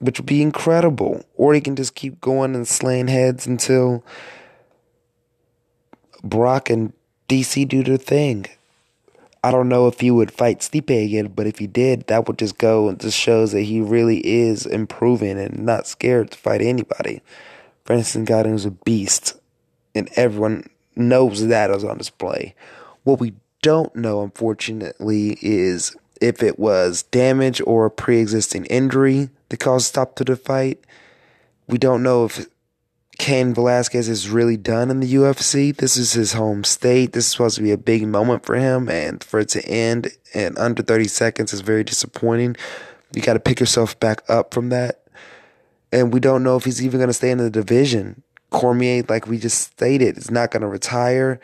which 0.00 0.18
would 0.18 0.26
be 0.26 0.42
incredible. 0.42 1.24
Or 1.36 1.54
he 1.54 1.60
can 1.60 1.76
just 1.76 1.94
keep 1.94 2.20
going 2.20 2.54
and 2.54 2.66
slaying 2.66 3.08
heads 3.08 3.46
until 3.46 4.04
Brock 6.22 6.68
and 6.68 6.92
DC 7.28 7.68
do 7.68 7.84
their 7.84 7.96
thing. 7.96 8.46
I 9.42 9.50
don't 9.50 9.68
know 9.68 9.86
if 9.86 10.00
he 10.00 10.10
would 10.10 10.30
fight 10.30 10.60
Stipe 10.60 11.04
again, 11.04 11.28
but 11.28 11.46
if 11.46 11.58
he 11.58 11.66
did, 11.66 12.06
that 12.08 12.26
would 12.26 12.38
just 12.38 12.58
go 12.58 12.88
and 12.88 13.00
just 13.00 13.16
shows 13.16 13.52
that 13.52 13.62
he 13.62 13.80
really 13.80 14.18
is 14.26 14.66
improving 14.66 15.38
and 15.38 15.64
not 15.64 15.86
scared 15.86 16.32
to 16.32 16.38
fight 16.38 16.60
anybody. 16.60 17.22
Francis 17.84 18.22
Ngannou 18.22 18.54
is 18.54 18.66
a 18.66 18.70
beast, 18.70 19.40
and 19.94 20.10
everyone 20.14 20.68
knows 20.94 21.46
that 21.46 21.70
is 21.70 21.84
on 21.84 21.96
display. 21.96 22.54
What 23.04 23.18
we 23.18 23.32
don't 23.62 23.94
know, 23.96 24.22
unfortunately, 24.22 25.38
is 25.40 25.96
if 26.20 26.42
it 26.42 26.58
was 26.58 27.04
damage 27.04 27.62
or 27.66 27.86
a 27.86 27.90
pre-existing 27.90 28.66
injury 28.66 29.30
that 29.50 29.60
caused 29.60 29.86
stop 29.86 30.16
to 30.16 30.24
the 30.24 30.36
fight. 30.36 30.82
We 31.68 31.78
don't 31.78 32.02
know 32.02 32.24
if 32.24 32.46
Cain 33.18 33.52
Velasquez 33.52 34.08
is 34.08 34.30
really 34.30 34.56
done 34.56 34.90
in 34.90 35.00
the 35.00 35.14
UFC. 35.14 35.76
This 35.76 35.98
is 35.98 36.14
his 36.14 36.32
home 36.32 36.64
state. 36.64 37.12
This 37.12 37.26
is 37.26 37.32
supposed 37.32 37.56
to 37.56 37.62
be 37.62 37.70
a 37.70 37.76
big 37.76 38.08
moment 38.08 38.46
for 38.46 38.54
him, 38.54 38.88
and 38.88 39.22
for 39.22 39.40
it 39.40 39.50
to 39.50 39.64
end 39.66 40.12
in 40.32 40.56
under 40.56 40.82
30 40.82 41.04
seconds 41.04 41.52
is 41.52 41.60
very 41.60 41.84
disappointing. 41.84 42.56
You 43.12 43.20
got 43.20 43.34
to 43.34 43.40
pick 43.40 43.60
yourself 43.60 44.00
back 44.00 44.22
up 44.28 44.54
from 44.54 44.70
that. 44.70 45.02
And 45.92 46.14
we 46.14 46.20
don't 46.20 46.42
know 46.42 46.56
if 46.56 46.64
he's 46.64 46.82
even 46.82 46.98
going 46.98 47.08
to 47.08 47.14
stay 47.14 47.30
in 47.30 47.38
the 47.38 47.50
division. 47.50 48.22
Cormier, 48.50 49.04
like 49.08 49.26
we 49.26 49.38
just 49.38 49.58
stated, 49.58 50.16
is 50.16 50.30
not 50.30 50.50
going 50.50 50.62
to 50.62 50.68
retire. 50.68 51.40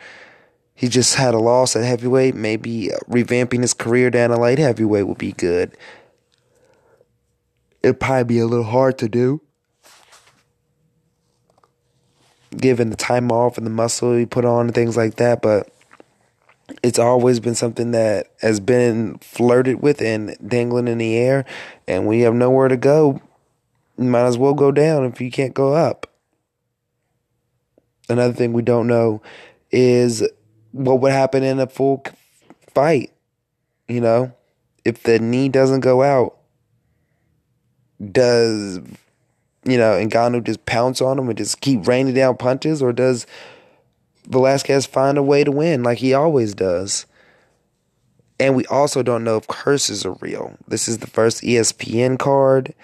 He 0.73 0.87
just 0.87 1.15
had 1.15 1.33
a 1.33 1.39
loss 1.39 1.75
at 1.75 1.83
heavyweight. 1.83 2.35
Maybe 2.35 2.93
uh, 2.93 2.97
revamping 3.09 3.61
his 3.61 3.73
career 3.73 4.09
down 4.09 4.29
to 4.29 4.37
light 4.37 4.59
heavyweight 4.59 5.07
would 5.07 5.17
be 5.17 5.33
good. 5.33 5.75
It'd 7.87 8.01
probably 8.01 8.25
be 8.25 8.39
a 8.39 8.45
little 8.45 8.65
hard 8.65 8.97
to 8.97 9.07
do. 9.07 9.41
Given 12.51 12.89
the 12.89 12.97
time 12.97 13.31
off 13.31 13.57
and 13.57 13.65
the 13.65 13.71
muscle 13.71 14.13
he 14.13 14.25
put 14.25 14.43
on 14.43 14.65
and 14.65 14.75
things 14.75 14.97
like 14.97 15.15
that, 15.15 15.41
but 15.41 15.69
it's 16.83 16.99
always 16.99 17.39
been 17.39 17.55
something 17.55 17.91
that 17.91 18.27
has 18.41 18.59
been 18.59 19.19
flirted 19.19 19.81
with 19.81 20.01
and 20.01 20.35
dangling 20.45 20.89
in 20.89 20.97
the 20.97 21.15
air. 21.15 21.45
And 21.87 22.05
when 22.05 22.19
you 22.19 22.25
have 22.25 22.33
nowhere 22.33 22.67
to 22.67 22.75
go, 22.75 23.21
you 23.97 24.03
might 24.03 24.25
as 24.25 24.37
well 24.37 24.53
go 24.53 24.73
down 24.73 25.05
if 25.05 25.21
you 25.21 25.31
can't 25.31 25.53
go 25.53 25.73
up. 25.73 26.07
Another 28.09 28.33
thing 28.33 28.51
we 28.51 28.63
don't 28.63 28.87
know 28.87 29.21
is 29.71 30.27
what 30.73 30.99
would 30.99 31.13
happen 31.13 31.41
in 31.41 31.61
a 31.61 31.67
full 31.67 32.03
fight. 32.73 33.13
You 33.87 34.01
know, 34.01 34.33
if 34.83 35.03
the 35.03 35.19
knee 35.19 35.47
doesn't 35.47 35.79
go 35.79 36.03
out, 36.03 36.36
does 38.11 38.79
you 39.63 39.77
know 39.77 39.93
Ngannou 39.93 40.43
just 40.43 40.65
pounce 40.65 41.01
on 41.01 41.19
him 41.19 41.29
and 41.29 41.37
just 41.37 41.61
keep 41.61 41.87
raining 41.87 42.13
down 42.13 42.37
punches, 42.37 42.81
or 42.81 42.93
does 42.93 43.25
Velasquez 44.27 44.85
find 44.85 45.17
a 45.17 45.23
way 45.23 45.43
to 45.43 45.51
win 45.51 45.83
like 45.83 45.99
he 45.99 46.13
always 46.13 46.53
does? 46.53 47.05
And 48.39 48.55
we 48.55 48.65
also 48.67 49.01
don't 49.01 49.23
know 49.23 49.37
if 49.37 49.47
curses 49.47 50.05
are 50.05 50.13
real. 50.21 50.57
This 50.67 50.87
is 50.87 50.99
the 50.99 51.07
first 51.07 51.41
ESPN 51.41 52.19
card. 52.19 52.75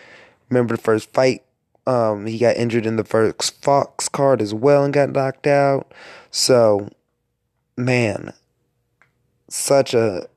Remember 0.50 0.76
the 0.76 0.82
first 0.82 1.14
fight? 1.14 1.44
Um, 1.86 2.26
he 2.26 2.40
got 2.40 2.56
injured 2.56 2.86
in 2.86 2.96
the 2.96 3.04
first 3.04 3.62
Fox 3.62 4.10
card 4.10 4.42
as 4.42 4.54
well 4.54 4.84
and 4.84 4.94
got 4.94 5.12
knocked 5.12 5.46
out. 5.46 5.94
So, 6.32 6.90
man, 7.78 8.34
such 9.50 9.94
a 9.94 10.28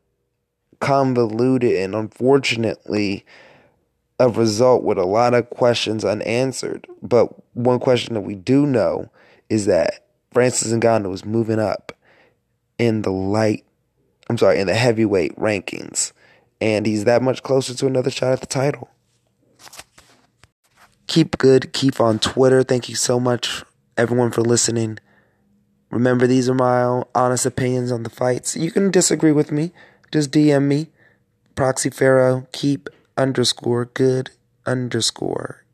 convoluted 0.80 1.76
and 1.76 1.94
unfortunately 1.94 3.24
a 4.18 4.28
result 4.28 4.82
with 4.82 4.98
a 4.98 5.04
lot 5.04 5.34
of 5.34 5.50
questions 5.50 6.04
unanswered. 6.04 6.86
But 7.02 7.28
one 7.54 7.78
question 7.78 8.14
that 8.14 8.22
we 8.22 8.34
do 8.34 8.66
know 8.66 9.10
is 9.48 9.66
that 9.66 10.06
Francis 10.32 10.72
Ngannou 10.72 11.12
is 11.12 11.24
moving 11.24 11.58
up 11.58 11.92
in 12.78 13.02
the 13.02 13.10
light, 13.10 13.64
I'm 14.28 14.38
sorry, 14.38 14.58
in 14.58 14.66
the 14.66 14.74
heavyweight 14.74 15.36
rankings. 15.36 16.12
And 16.60 16.86
he's 16.86 17.04
that 17.04 17.22
much 17.22 17.42
closer 17.42 17.74
to 17.74 17.86
another 17.86 18.10
shot 18.10 18.32
at 18.32 18.40
the 18.40 18.46
title. 18.46 18.88
Keep 21.06 21.38
good. 21.38 21.72
Keep 21.72 22.00
on 22.00 22.18
Twitter. 22.18 22.62
Thank 22.62 22.88
you 22.88 22.94
so 22.94 23.20
much, 23.20 23.62
everyone, 23.96 24.30
for 24.30 24.40
listening. 24.40 24.98
Remember, 25.90 26.26
these 26.26 26.48
are 26.48 26.54
my 26.54 27.04
honest 27.14 27.46
opinions 27.46 27.92
on 27.92 28.02
the 28.02 28.10
fights. 28.10 28.56
You 28.56 28.70
can 28.70 28.90
disagree 28.90 29.32
with 29.32 29.52
me. 29.52 29.72
Just 30.12 30.32
DM 30.32 30.64
me. 30.64 30.88
Proxy 31.54 31.90
Pharaoh. 31.90 32.46
Keep 32.52 32.88
underscore 33.16 33.86
good 33.86 34.30
underscore 34.66 35.64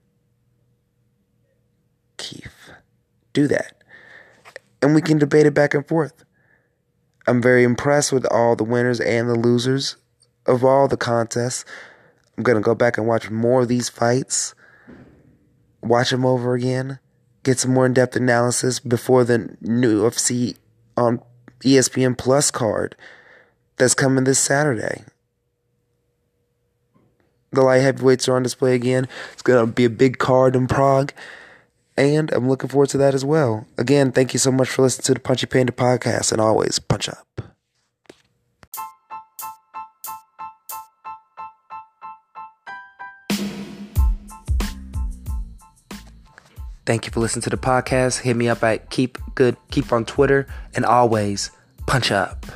Keith. 2.16 2.70
Do 3.32 3.48
that. 3.48 3.82
And 4.80 4.94
we 4.94 5.02
can 5.02 5.18
debate 5.18 5.46
it 5.46 5.54
back 5.54 5.74
and 5.74 5.86
forth. 5.86 6.24
I'm 7.26 7.40
very 7.40 7.62
impressed 7.62 8.12
with 8.12 8.26
all 8.26 8.56
the 8.56 8.64
winners 8.64 9.00
and 9.00 9.28
the 9.28 9.34
losers 9.34 9.96
of 10.46 10.64
all 10.64 10.88
the 10.88 10.96
contests. 10.96 11.64
I'm 12.36 12.42
going 12.42 12.56
to 12.56 12.62
go 12.62 12.74
back 12.74 12.98
and 12.98 13.06
watch 13.06 13.30
more 13.30 13.62
of 13.62 13.68
these 13.68 13.88
fights, 13.88 14.54
watch 15.82 16.10
them 16.10 16.26
over 16.26 16.54
again, 16.54 16.98
get 17.42 17.58
some 17.58 17.72
more 17.72 17.86
in 17.86 17.92
depth 17.92 18.16
analysis 18.16 18.80
before 18.80 19.24
the 19.24 19.56
new 19.60 20.02
UFC 20.02 20.56
on 20.96 21.14
um, 21.14 21.22
ESPN 21.60 22.18
Plus 22.18 22.50
card 22.50 22.96
that's 23.76 23.94
coming 23.94 24.24
this 24.24 24.38
Saturday 24.38 25.04
the 27.52 27.62
light 27.62 27.82
heavyweights 27.82 28.28
are 28.28 28.36
on 28.36 28.42
display 28.42 28.74
again. 28.74 29.06
It's 29.32 29.42
going 29.42 29.64
to 29.64 29.70
be 29.70 29.84
a 29.84 29.90
big 29.90 30.18
card 30.18 30.56
in 30.56 30.66
Prague. 30.66 31.12
And 31.96 32.32
I'm 32.32 32.48
looking 32.48 32.70
forward 32.70 32.88
to 32.90 32.98
that 32.98 33.14
as 33.14 33.24
well. 33.24 33.66
Again, 33.76 34.12
thank 34.12 34.32
you 34.32 34.38
so 34.38 34.50
much 34.50 34.70
for 34.70 34.82
listening 34.82 35.04
to 35.04 35.14
the 35.14 35.20
Punchy 35.20 35.46
Panda 35.46 35.72
podcast. 35.72 36.32
And 36.32 36.40
always, 36.40 36.78
punch 36.78 37.08
up. 37.08 37.26
Thank 46.84 47.06
you 47.06 47.12
for 47.12 47.20
listening 47.20 47.42
to 47.42 47.50
the 47.50 47.58
podcast. 47.58 48.22
Hit 48.22 48.36
me 48.36 48.48
up 48.48 48.64
at 48.64 48.90
Keep 48.90 49.18
Good 49.34 49.56
Keith 49.70 49.92
on 49.92 50.04
Twitter. 50.04 50.46
And 50.74 50.84
always, 50.84 51.50
punch 51.86 52.10
up. 52.10 52.46